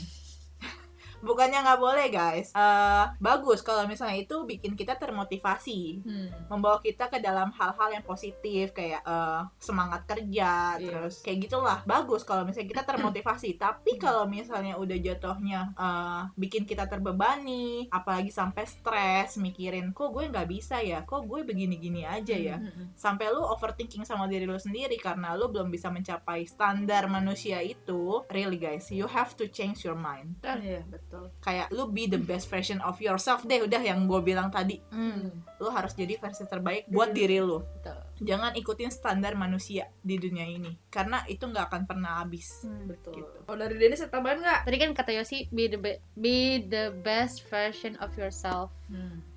Bukannya 1.25 1.59
nggak 1.61 1.81
boleh 1.81 2.07
guys, 2.09 2.53
Eh, 2.55 3.05
bagus 3.19 3.61
kalau 3.61 3.85
misalnya 3.85 4.19
itu 4.19 4.37
bikin 4.45 4.73
kita 4.73 4.95
termotivasi 4.95 5.81
Hmm. 6.01 6.29
membawa 6.49 6.79
kita 6.79 7.09
ke 7.09 7.19
dalam 7.19 7.49
hal-hal 7.51 7.89
yang 7.91 8.05
positif 8.05 8.71
kayak 8.71 9.01
eh, 9.03 9.41
semangat 9.59 10.05
kerja 10.05 10.77
Iya. 10.77 10.85
terus 10.85 11.21
kayak 11.21 11.39
gitulah 11.43 11.79
bagus 11.85 12.23
kalau 12.23 12.45
misalnya 12.45 12.69
kita 12.69 12.85
termotivasi 12.85 13.57
tapi 13.57 13.97
kalau 13.97 14.27
misalnya 14.27 14.75
udah 14.75 14.97
jatuhnya 14.97 15.73
eh, 15.75 16.23
bikin 16.37 16.63
kita 16.63 16.85
terbebani 16.85 17.89
apalagi 17.89 18.29
sampai 18.29 18.65
stres 18.65 19.37
mikirin 19.37 19.91
kok 19.91 20.11
gue 20.11 20.27
nggak 20.27 20.47
bisa 20.47 20.79
ya 20.79 21.03
kok 21.03 21.25
gue 21.25 21.41
begini-gini 21.43 22.03
aja 22.03 22.35
ya 22.35 22.57
Hmm. 22.57 22.93
sampai 22.95 23.29
lu 23.29 23.41
overthinking 23.41 24.03
sama 24.03 24.27
diri 24.27 24.45
lu 24.45 24.57
sendiri 24.57 24.97
karena 24.97 25.33
lu 25.33 25.49
belum 25.49 25.69
bisa 25.69 25.89
mencapai 25.89 26.45
standar 26.45 27.07
manusia 27.07 27.61
itu 27.61 27.95
really 28.29 28.57
guys 28.57 28.91
you 28.91 29.07
have 29.07 29.33
to 29.33 29.47
change 29.47 29.83
your 29.83 29.95
mind 29.95 30.37
Iya 30.43 30.83
betul. 30.85 31.13
Kayak 31.38 31.68
lu 31.70 31.87
be 31.87 32.05
the 32.05 32.16
best 32.16 32.46
version 32.46 32.79
of 32.81 32.96
yourself 32.98 33.42
deh 33.42 33.61
udah 33.61 33.79
yang 33.79 34.05
gue 34.05 34.20
bilang 34.20 34.48
tadi 34.48 34.79
hmm, 34.87 35.59
lu 35.59 35.68
harus 35.68 35.92
jadi 35.92 36.16
versi 36.16 36.44
terbaik 36.44 36.87
buat 36.87 37.11
diri 37.11 37.38
lu 37.38 37.61
betul. 37.61 37.98
jangan 38.20 38.53
ikutin 38.53 38.88
standar 38.88 39.35
manusia 39.35 39.90
di 39.98 40.14
dunia 40.14 40.44
ini 40.44 40.74
karena 40.87 41.22
itu 41.24 41.42
nggak 41.42 41.66
akan 41.66 41.83
pernah 41.85 42.12
habis 42.18 42.62
Hmm. 42.62 42.87
Betul. 42.87 43.18
Gitu. 43.18 43.38
Kalau 43.42 43.59
dari 43.59 43.77
Dennis 43.77 44.00
ada 44.00 44.11
tambahan 44.11 44.38
nggak? 44.38 44.61
Tadi 44.62 44.77
kan 44.77 44.90
kata 44.92 45.11
Yosi 45.12 45.38
be 45.48 45.64
the 45.66 45.77
be, 45.77 45.92
be 46.14 46.37
the 46.62 46.92
best 46.98 47.44
version 47.44 47.92
of 47.98 48.14
yourself. 48.14 48.72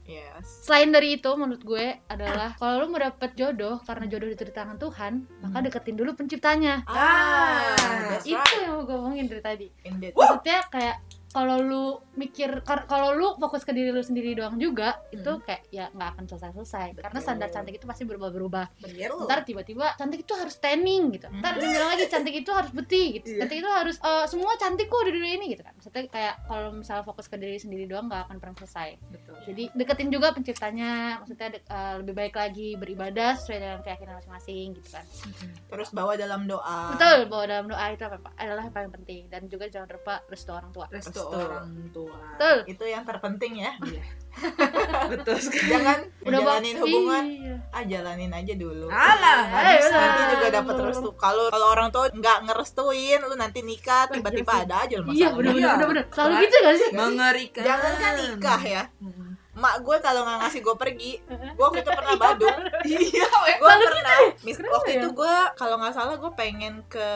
yes 0.04 0.64
Selain 0.64 0.88
dari 0.88 1.16
itu 1.16 1.28
menurut 1.34 1.60
gue 1.60 2.00
adalah 2.08 2.56
kalau 2.56 2.80
lu 2.80 2.88
mau 2.88 3.02
dapet 3.02 3.36
jodoh 3.36 3.80
karena 3.82 4.06
jodoh 4.06 4.30
itu 4.30 4.40
di 4.42 4.52
tangan 4.52 4.78
Tuhan, 4.78 5.14
maka 5.42 5.58
Hmm. 5.58 5.66
deketin 5.66 5.96
dulu 5.96 6.12
penciptanya. 6.14 6.88
Ah, 6.88 7.76
that's 8.10 8.24
Itu 8.24 8.36
right 8.36 8.56
yang 8.58 8.72
mau 8.72 8.84
gue 8.84 8.96
omongin 8.96 9.26
dari 9.28 9.42
tadi. 9.42 9.68
Indeed. 9.84 10.14
Maksudnya 10.14 10.64
kayak 10.70 10.96
kalau 11.38 11.62
lu 11.62 11.86
mikir 12.16 12.50
kalau 12.66 13.14
lu 13.14 13.38
fokus 13.38 13.62
ke 13.62 13.70
diri 13.70 13.90
lu 13.90 14.02
sendiri 14.02 14.34
doang 14.34 14.58
juga 14.58 14.98
itu 15.10 15.22
Hmm. 15.28 15.44
kayak 15.44 15.62
ya 15.70 15.86
nggak 15.90 16.10
akan 16.12 16.26
selesai-selesai. 16.26 16.88
Karena 16.96 17.14
Betul. 17.14 17.22
standar 17.24 17.50
cantik 17.52 17.76
itu 17.76 17.86
pasti 17.86 18.04
berubah-berubah. 18.04 18.66
Betul. 18.80 19.22
ntar 19.24 19.40
tiba-tiba 19.44 19.94
cantik 19.94 20.22
itu 20.22 20.34
harus 20.34 20.58
tanning 20.58 21.12
gitu. 21.12 21.30
Ntar 21.30 21.54
dia 21.56 21.70
bilang 21.70 21.90
lagi 21.92 22.06
cantik 22.08 22.34
itu 22.36 22.50
harus 22.50 22.72
bersih 22.72 23.08
gitu. 23.14 23.28
Iya. 23.30 23.40
cantik 23.40 23.58
itu 23.60 23.70
harus 23.72 23.96
eh, 24.00 24.26
semua 24.26 24.52
cantik 24.56 24.88
kok 24.88 25.04
di 25.04 25.12
dunia 25.12 25.34
ini 25.36 25.46
gitu 25.48 25.62
kan. 25.62 25.74
Maksudnya 25.74 26.04
kayak 26.08 26.36
kalau 26.44 26.70
misalnya 26.74 27.04
fokus 27.04 27.26
ke 27.26 27.36
diri 27.36 27.58
sendiri 27.58 27.86
doang 27.86 28.08
nggak 28.08 28.26
akan 28.26 28.38
pernah 28.38 28.56
selesai. 28.58 28.90
Betul. 29.08 29.36
jadi 29.46 29.64
deketin 29.74 30.10
juga 30.10 30.28
penciptanya 30.32 30.92
maksudnya 31.20 31.48
de- 31.50 31.64
eh, 31.64 31.94
lebih 31.98 32.14
baik 32.16 32.36
lagi 32.36 32.70
beribadah 32.74 33.38
sesuai 33.38 33.58
dengan 33.60 33.80
keyakinan 33.80 34.18
masing-masing 34.18 34.68
gitu 34.74 34.90
kan. 34.90 35.06
Terus 35.70 35.90
bawa 35.92 36.16
dalam 36.16 36.46
doa. 36.46 36.92
Betul 36.92 37.28
bahwa 37.28 37.46
dalam 37.46 37.66
doa 37.66 37.86
itu 37.90 38.02
apa 38.02 38.18
adalah 38.34 38.64
yang 38.64 38.74
paling 38.74 38.92
penting. 38.94 39.22
Dan 39.28 39.46
juga 39.46 39.68
jangan 39.68 39.90
lupa 39.90 40.24
restu 40.26 40.50
orang 40.50 40.72
tua. 40.72 40.88
Restu 40.90 41.20
Restu. 41.30 41.46
orang 41.46 41.66
tua. 41.90 42.16
betul 42.32 42.58
itu 42.68 42.84
yang 42.86 43.04
terpenting 43.04 43.54
ya 43.58 43.72
Betul 45.08 45.36
sekali. 45.40 45.66
jangan 45.68 45.98
udah 46.22 46.40
jalanin 46.40 46.70
bak- 46.72 46.84
hubungan 46.84 47.24
iya. 47.28 47.56
ah 47.70 47.84
jalanin 47.84 48.30
aja 48.32 48.54
dulu 48.56 48.86
Alah, 48.86 49.40
Eh, 49.66 49.82
bisa. 49.82 49.98
nanti 49.98 50.22
juga 50.30 50.48
dapat 50.54 50.76
restu 50.80 51.10
kalau 51.16 51.50
kalau 51.50 51.68
orang 51.68 51.90
tua 51.90 52.06
nggak 52.08 52.46
ngerestuin 52.46 53.20
lu 53.20 53.34
nanti 53.34 53.60
nikah 53.62 54.06
tiba-tiba 54.08 54.62
ada 54.62 54.86
aja 54.86 54.96
lu 54.96 55.10
iya 55.10 55.34
masalah. 55.34 55.38
bener 55.38 55.52
bener 55.52 55.58
Iya. 55.60 55.74
bener 55.74 55.88
bener 55.90 56.06
selalu 56.08 56.30
Kan? 56.30 56.42
gitu 56.44 56.56
gak 56.60 56.76
sih 56.76 56.90
Mengerikan. 56.92 57.64
jangan 57.66 57.94
kan 57.96 58.14
nikah 58.16 58.62
ya 58.64 58.84
Hmm. 59.00 59.27
Mak 59.58 59.82
gue 59.82 59.98
kalau 60.00 60.22
nggak 60.22 60.38
ngasih 60.40 60.62
gue 60.62 60.76
pergi 60.76 61.12
gue 61.28 61.60
waktu 61.60 61.82
itu 61.82 61.90
pernah 61.90 62.14
badung. 62.16 62.58
Iya, 62.88 63.28
weh. 63.44 63.56
gue 63.58 63.74
pernah. 63.84 64.20
mis 64.40 64.56
Kenapa 64.56 64.74
waktu 64.78 64.92
ya? 64.92 65.00
itu 65.02 65.10
gue 65.12 65.36
kalau 65.58 65.76
nggak 65.76 65.92
salah 65.92 66.16
gue 66.16 66.32
pengen 66.32 66.86
ke 66.88 67.10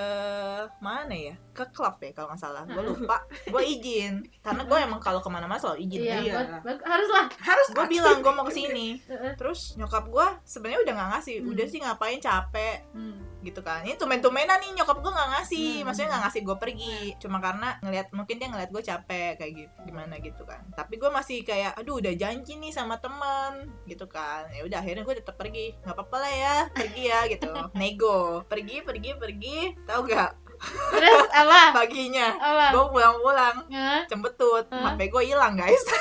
mana 0.79 1.13
ya? 1.13 1.35
Ke 1.51 1.63
klub 1.69 1.95
ya 1.97 2.11
kalau 2.11 2.27
nggak 2.27 2.41
salah. 2.41 2.63
Gue 2.65 2.83
lupa. 2.83 3.21
Gue 3.45 3.63
izin. 3.63 4.25
Karena 4.41 4.65
gue 4.65 4.77
emang 4.77 4.97
kalau 4.97 5.21
ke 5.21 5.29
mana-mana 5.29 5.55
selalu 5.55 5.85
izin. 5.85 6.01
Iya, 6.01 6.11
ya. 6.11 6.17
Iya. 6.19 6.33
bag- 6.59 6.83
harus 6.83 7.09
lah 7.09 7.25
Harus 7.39 7.67
gue 7.69 7.85
bilang 7.87 8.19
gue 8.19 8.33
mau 8.33 8.43
ke 8.43 8.51
sini 8.51 8.97
terus 9.39 9.77
nyokap 9.77 10.09
gue 10.09 10.27
sebenarnya 10.43 10.81
udah 10.81 10.93
nggak 10.93 11.09
ngasih. 11.15 11.35
Hmm. 11.39 11.51
udah 11.53 11.65
sih 11.65 11.79
ngapain 11.79 12.19
capek. 12.19 12.77
Hmm. 12.91 13.30
Gitu 13.41 13.61
kan. 13.65 13.81
Ini 13.81 13.97
tumen-tumenan 13.97 14.61
nih 14.61 14.71
nyokap 14.81 15.01
gue 15.01 15.11
nggak 15.11 15.29
ngasih. 15.37 15.69
Hmm. 15.81 15.85
maksudnya 15.89 16.09
nggak 16.13 16.23
ngasih 16.29 16.41
gue 16.45 16.57
pergi. 16.57 16.99
Cuma 17.17 17.37
karena 17.41 17.69
ngelihat 17.81 18.07
mungkin 18.13 18.35
dia 18.37 18.47
ngeliat 18.49 18.69
gue 18.69 18.83
capek 18.85 19.31
kayak 19.41 19.53
gitu 19.57 19.75
gimana 19.85 20.15
gitu 20.21 20.43
kan. 20.45 20.61
Tapi 20.73 21.01
gue 21.01 21.09
masih 21.09 21.41
kayak 21.41 21.77
aduh 21.77 21.99
udah 21.99 22.13
janji 22.15 22.57
nih 22.57 22.71
sama 22.71 23.01
teman 23.01 23.69
gitu 23.89 24.05
kan. 24.05 24.45
Ya 24.53 24.61
udah 24.65 24.79
akhirnya 24.79 25.03
gue 25.03 25.15
tetap 25.17 25.35
pergi. 25.35 25.73
Nggak 25.81 25.95
apa-apa 25.97 26.17
lah 26.21 26.33
ya 26.33 26.55
pergi 26.71 27.03
ya 27.09 27.19
gitu. 27.27 27.49
Nego. 27.79 28.45
Pergi 28.45 28.85
pergi 28.85 29.09
pergi. 29.17 29.59
Tahu 29.85 30.01
gak 30.07 30.31
terus 30.93 31.25
apa? 31.33 31.61
Paginya. 31.81 32.37
Gue 32.69 32.85
pulang-pulang. 32.93 33.65
Hah? 33.73 34.05
cembetut. 34.05 34.69
Hah? 34.69 34.93
HP 34.93 35.09
gue 35.09 35.23
hilang 35.33 35.57
guys. 35.57 35.81
Gua 35.81 35.97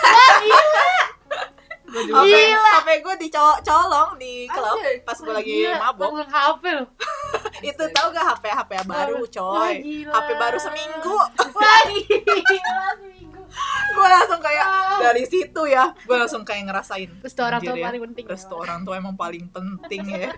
juga. 2.07 2.20
HP, 2.31 2.31
Gila. 2.31 2.70
HP 2.81 2.88
gue 3.03 3.14
dicolong 3.26 4.11
di 4.14 4.46
klub 4.46 4.79
pas 5.03 5.18
gue 5.18 5.35
lagi 5.35 5.55
Gila, 5.66 5.90
mabok 5.90 6.22
HP 6.22 6.64
itu 7.62 7.84
tahu 7.92 8.06
gak 8.10 8.26
HP 8.26 8.44
HP 8.48 8.70
baru 8.84 9.16
Wah, 9.20 9.28
coy? 9.28 9.72
gila. 9.80 10.12
HP 10.12 10.28
baru 10.36 10.58
seminggu. 10.58 11.16
Wah 11.50 11.80
gila 11.88 12.78
gue 14.00 14.08
langsung 14.10 14.40
kayak 14.40 14.62
Ah, 14.62 14.98
dari 15.02 15.24
situ 15.24 15.62
ya. 15.66 15.90
Gue 15.98 16.14
langsung 16.14 16.40
kayak 16.40 16.62
ngerasain 16.66 17.08
Restu 17.20 17.40
orang 17.40 17.60
tua 17.60 17.74
ya. 17.74 17.84
paling 17.86 18.00
penting. 18.06 18.24
restu 18.26 18.54
orang 18.54 18.78
tua 18.80 18.94
emang 18.96 19.14
paling 19.14 19.44
penting 19.46 20.02
ya. 20.06 20.30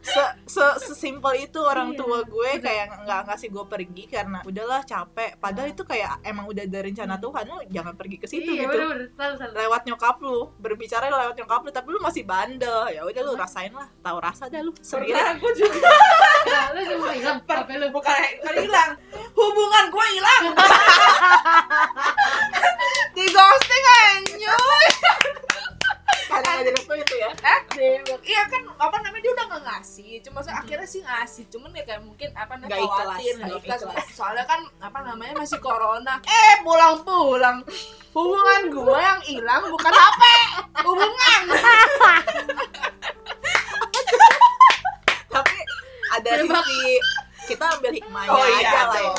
Se 0.00 0.22
se 0.46 0.64
sesimpel 0.82 1.42
itu 1.42 1.58
orang 1.58 1.90
Iya, 1.90 1.98
tua 1.98 2.18
gue 2.22 2.50
kayak 2.58 2.84
nggak 3.04 3.20
ngasih 3.26 3.48
gue 3.50 3.64
pergi 3.66 4.02
karena 4.06 4.38
udahlah 4.42 4.80
capek. 4.82 5.36
Padahal 5.36 5.68
itu 5.68 5.82
kayak 5.82 6.22
emang 6.22 6.46
udah 6.46 6.62
ada 6.62 6.78
rencana 6.80 7.14
Tuhan 7.16 7.42
lu 7.44 7.56
jangan 7.68 7.92
pergi 7.94 8.16
ke 8.16 8.26
situ 8.26 8.46
Iya, 8.46 8.64
gitu. 8.64 8.74
bener-bener. 8.74 9.06
Selalu, 9.10 9.34
selalu. 9.36 9.52
lewat 9.58 9.80
nyokap 9.84 10.14
lu 10.20 10.36
berbicara 10.56 11.04
lewat 11.06 11.34
nyokap 11.36 11.60
lu 11.60 11.70
tapi 11.70 11.86
lu 11.88 11.98
masih 12.00 12.22
bandel. 12.22 12.78
Ya 12.88 13.00
udah 13.02 13.22
lu 13.22 13.32
rasain 13.34 13.70
lah. 13.70 13.86
Tahu 14.00 14.16
rasa 14.18 14.46
dah 14.46 14.60
lu. 14.60 14.70
Sendiri 14.80 15.18
gue 15.36 15.52
juga. 15.58 15.88
Nah, 16.40 16.72
lu 16.72 16.80
cuma 16.82 17.12
hilang. 17.12 17.36
HP 17.44 17.68
lu. 17.76 17.86
bukan 17.92 18.16
hilang. 18.56 18.90
Hubungan 19.30 19.84
gue 19.88 20.06
hilang 20.10 20.42
di 23.10 23.24
ghosting 23.26 23.84
anjoy 24.06 24.86
kadang 26.30 26.62
ada 26.62 26.70
restu 26.70 26.94
itu 26.94 27.14
ya? 27.18 27.30
Eh 27.42 27.58
iya 28.22 28.42
kan 28.46 28.62
apa 28.78 28.96
namanya 29.02 29.18
dia 29.18 29.32
udah 29.34 29.46
nggak 29.50 29.62
ngasih. 29.66 30.22
Cuma 30.22 30.38
saya 30.38 30.62
akhirnya 30.62 30.86
sih 30.86 31.02
ngasih. 31.02 31.50
Cuman 31.50 31.74
ya 31.74 31.82
kayak 31.82 32.06
mungkin 32.06 32.30
apa 32.32 32.54
namanya 32.54 32.86
khawatir 32.86 33.34
nggak 33.34 33.58
ikhlas. 33.58 33.82
ikhlas. 33.82 34.06
soalnya 34.14 34.46
kan 34.46 34.62
apa 34.78 34.98
namanya 35.02 35.34
masih 35.34 35.58
corona. 35.58 36.22
Eh 36.22 36.62
pulang 36.62 37.02
pulang 37.02 37.58
hubungan 38.10 38.62
gue 38.68 38.94
yang 38.96 39.20
hilang 39.26 39.62
bukan 39.66 39.90
HP 39.90 40.22
hubungan. 40.86 41.42
Tapi 45.30 45.56
ada 46.12 46.30
Berbak- 46.36 46.66
sisi 46.66 46.94
kita 47.48 47.64
ambil 47.74 47.90
hikmahnya 47.90 48.30
Oh, 48.30 48.46
iya, 48.46 48.70
aja 48.70 48.82
lah 48.86 49.02
ya. 49.02 49.12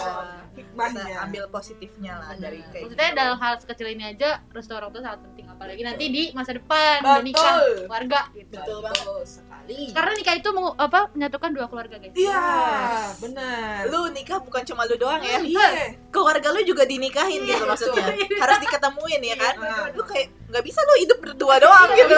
Hikmahnya 0.84 1.06
kita 1.08 1.24
ambil 1.24 1.44
positifnya 1.48 2.14
lah 2.16 2.32
dari 2.34 2.60
kayak 2.66 2.84
Maksudnya 2.84 3.08
gitu. 3.08 3.18
dalam 3.18 3.38
hal 3.38 3.54
sekecil 3.56 3.88
ini 3.90 4.04
aja 4.08 4.30
restu 4.50 4.72
orang 4.72 4.90
tua 4.90 5.02
sangat 5.02 5.20
penting 5.24 5.46
apalagi 5.48 5.82
nanti 5.82 6.06
di 6.08 6.24
masa 6.32 6.52
depan 6.52 6.98
Betul. 7.22 7.86
keluarga 7.86 8.20
gitu. 8.32 8.54
Betul 8.54 8.78
banget. 8.80 9.06
sekali 9.24 9.80
Karena 9.92 10.12
nikah 10.14 10.36
itu 10.36 10.50
mau 10.52 10.68
apa 10.74 11.00
menyatukan 11.12 11.50
dua 11.52 11.66
keluarga 11.66 11.96
guys. 11.96 12.14
iya 12.14 12.40
Yes. 12.42 13.20
benar 13.20 13.78
lu 13.88 14.10
nikah 14.10 14.40
bukan 14.40 14.64
cuma 14.64 14.84
lu 14.84 14.96
doang 14.96 15.20
ya 15.20 15.38
iya 15.40 15.68
keluarga 16.08 16.48
lu 16.50 16.62
juga 16.64 16.84
dinikahin 16.84 17.42
gitu 17.44 17.56
Iya, 17.56 17.68
maksudnya 17.68 18.06
betul. 18.10 18.38
harus 18.38 18.58
diketemuin 18.60 19.22
ya 19.22 19.36
kan 19.36 19.56
Iya, 19.56 19.84
lu 19.92 20.04
kayak 20.04 20.28
nggak 20.48 20.64
bisa 20.64 20.80
lu 20.82 20.94
hidup 21.00 21.18
berdua 21.20 21.56
doang 21.58 21.90
gitu 21.92 22.16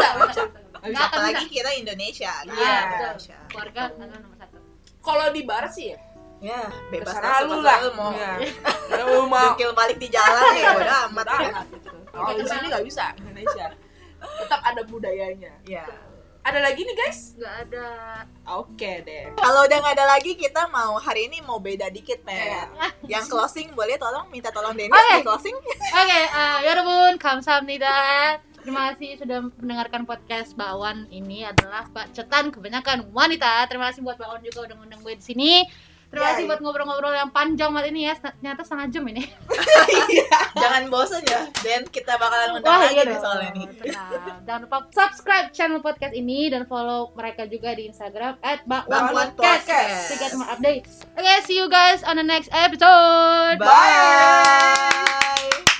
bisa, 0.83 0.99
apalagi 1.01 1.45
kita 1.47 1.69
Indonesia 1.73 2.31
gitu. 2.43 2.53
Iya, 2.53 2.75
Indonesia. 2.89 3.37
Keluarga 3.47 3.81
adalah 3.87 4.17
nomor 4.17 4.35
satu. 4.35 4.57
kalau 4.99 5.25
di 5.29 5.41
barat 5.41 5.71
sih 5.71 5.85
ya 5.91 5.99
ya 6.43 6.67
bebas 6.91 7.15
terserah 7.15 7.39
lu 7.47 7.63
lah 7.63 7.79
mau 7.95 8.11
ya. 8.11 8.35
ya. 8.91 9.03
lu 9.07 9.23
mau 9.31 9.55
Dukil 9.55 9.71
balik 9.71 9.95
di 9.95 10.11
jalan 10.11 10.51
ya 10.59 10.75
udah 10.75 10.97
amat 11.07 11.27
ya 11.39 11.51
kalau 12.11 12.35
di 12.35 12.43
sini 12.43 12.65
nggak 12.67 12.83
bisa 12.83 13.15
Indonesia 13.15 13.67
tetap 14.19 14.59
ada 14.59 14.81
budayanya 14.83 15.55
ya 15.63 15.87
ada 16.43 16.59
lagi 16.59 16.83
nih 16.83 16.91
guys? 16.91 17.39
Gak 17.39 17.55
ada. 17.67 17.87
Oke 18.59 18.75
okay, 18.75 18.95
deh. 19.07 19.23
Kalau 19.39 19.63
udah 19.63 19.77
gak 19.79 19.95
ada 19.95 20.05
lagi 20.11 20.35
kita 20.35 20.67
mau 20.67 20.99
hari 20.99 21.31
ini 21.31 21.39
mau 21.39 21.55
beda 21.63 21.87
dikit 21.87 22.19
Pet. 22.27 22.67
Iya. 22.67 22.67
Yang 23.07 23.31
closing 23.31 23.71
boleh 23.71 23.95
tolong 23.95 24.27
minta 24.27 24.51
tolong 24.51 24.75
Dennis 24.75 24.91
okay. 24.91 25.23
di 25.23 25.27
closing. 25.27 25.55
Oke, 25.63 25.71
eh, 25.71 25.79
ya 25.87 26.03
okay, 26.03 26.23
uh, 26.35 26.57
yorobun 26.67 27.15
kamsahamnida. 27.15 27.95
Terima 28.59 28.91
kasih 28.91 29.23
sudah 29.23 29.39
mendengarkan 29.55 30.03
podcast 30.03 30.55
Bawan 30.59 31.07
ini 31.11 31.47
adalah 31.47 31.87
Pak 31.87 32.11
Cetan 32.11 32.51
kebanyakan 32.51 33.11
wanita. 33.15 33.63
Terima 33.71 33.91
kasih 33.91 34.03
buat 34.03 34.19
Bawan 34.19 34.43
juga 34.43 34.67
udah 34.67 34.75
ngundang 34.83 34.99
gue 34.99 35.15
di 35.15 35.23
sini. 35.23 35.51
Terima 36.13 36.29
kasih 36.29 36.45
Yay. 36.45 36.45
buat 36.45 36.59
ngobrol-ngobrol 36.61 37.09
yang 37.09 37.33
panjang 37.33 37.73
banget 37.73 37.89
ini 37.89 38.05
ya. 38.05 38.13
Ternyata 38.13 38.61
setengah 38.61 38.87
jam 38.87 39.03
ini. 39.09 39.25
jangan 40.53 40.85
bosan 40.87 41.25
ya 41.25 41.49
Dan 41.59 41.81
kita 41.89 42.13
bakalan 42.15 42.53
undang 42.53 42.79
lagi 42.79 42.93
iya 42.93 43.03
nih 43.03 43.09
dong. 43.09 43.21
soalnya 43.25 43.49
nih. 43.51 43.65
Jangan 44.45 44.59
lupa 44.61 44.77
subscribe 44.93 45.47
channel 45.49 45.81
podcast 45.81 46.13
ini 46.13 46.47
dan 46.47 46.63
follow 46.63 47.09
mereka 47.13 47.49
juga 47.49 47.73
di 47.73 47.89
Instagram 47.89 48.37
Bakwan 48.37 48.85
@bakwan_podcast 48.85 49.65
Podcast. 49.65 50.05
to 50.05 50.13
get 50.15 50.31
more 50.37 50.47
updates. 50.47 50.91
Okay, 51.17 51.37
see 51.41 51.57
you 51.57 51.65
guys 51.65 52.05
on 52.05 52.13
the 52.13 52.23
next 52.23 52.47
episode. 52.53 53.57
bye 53.57 55.73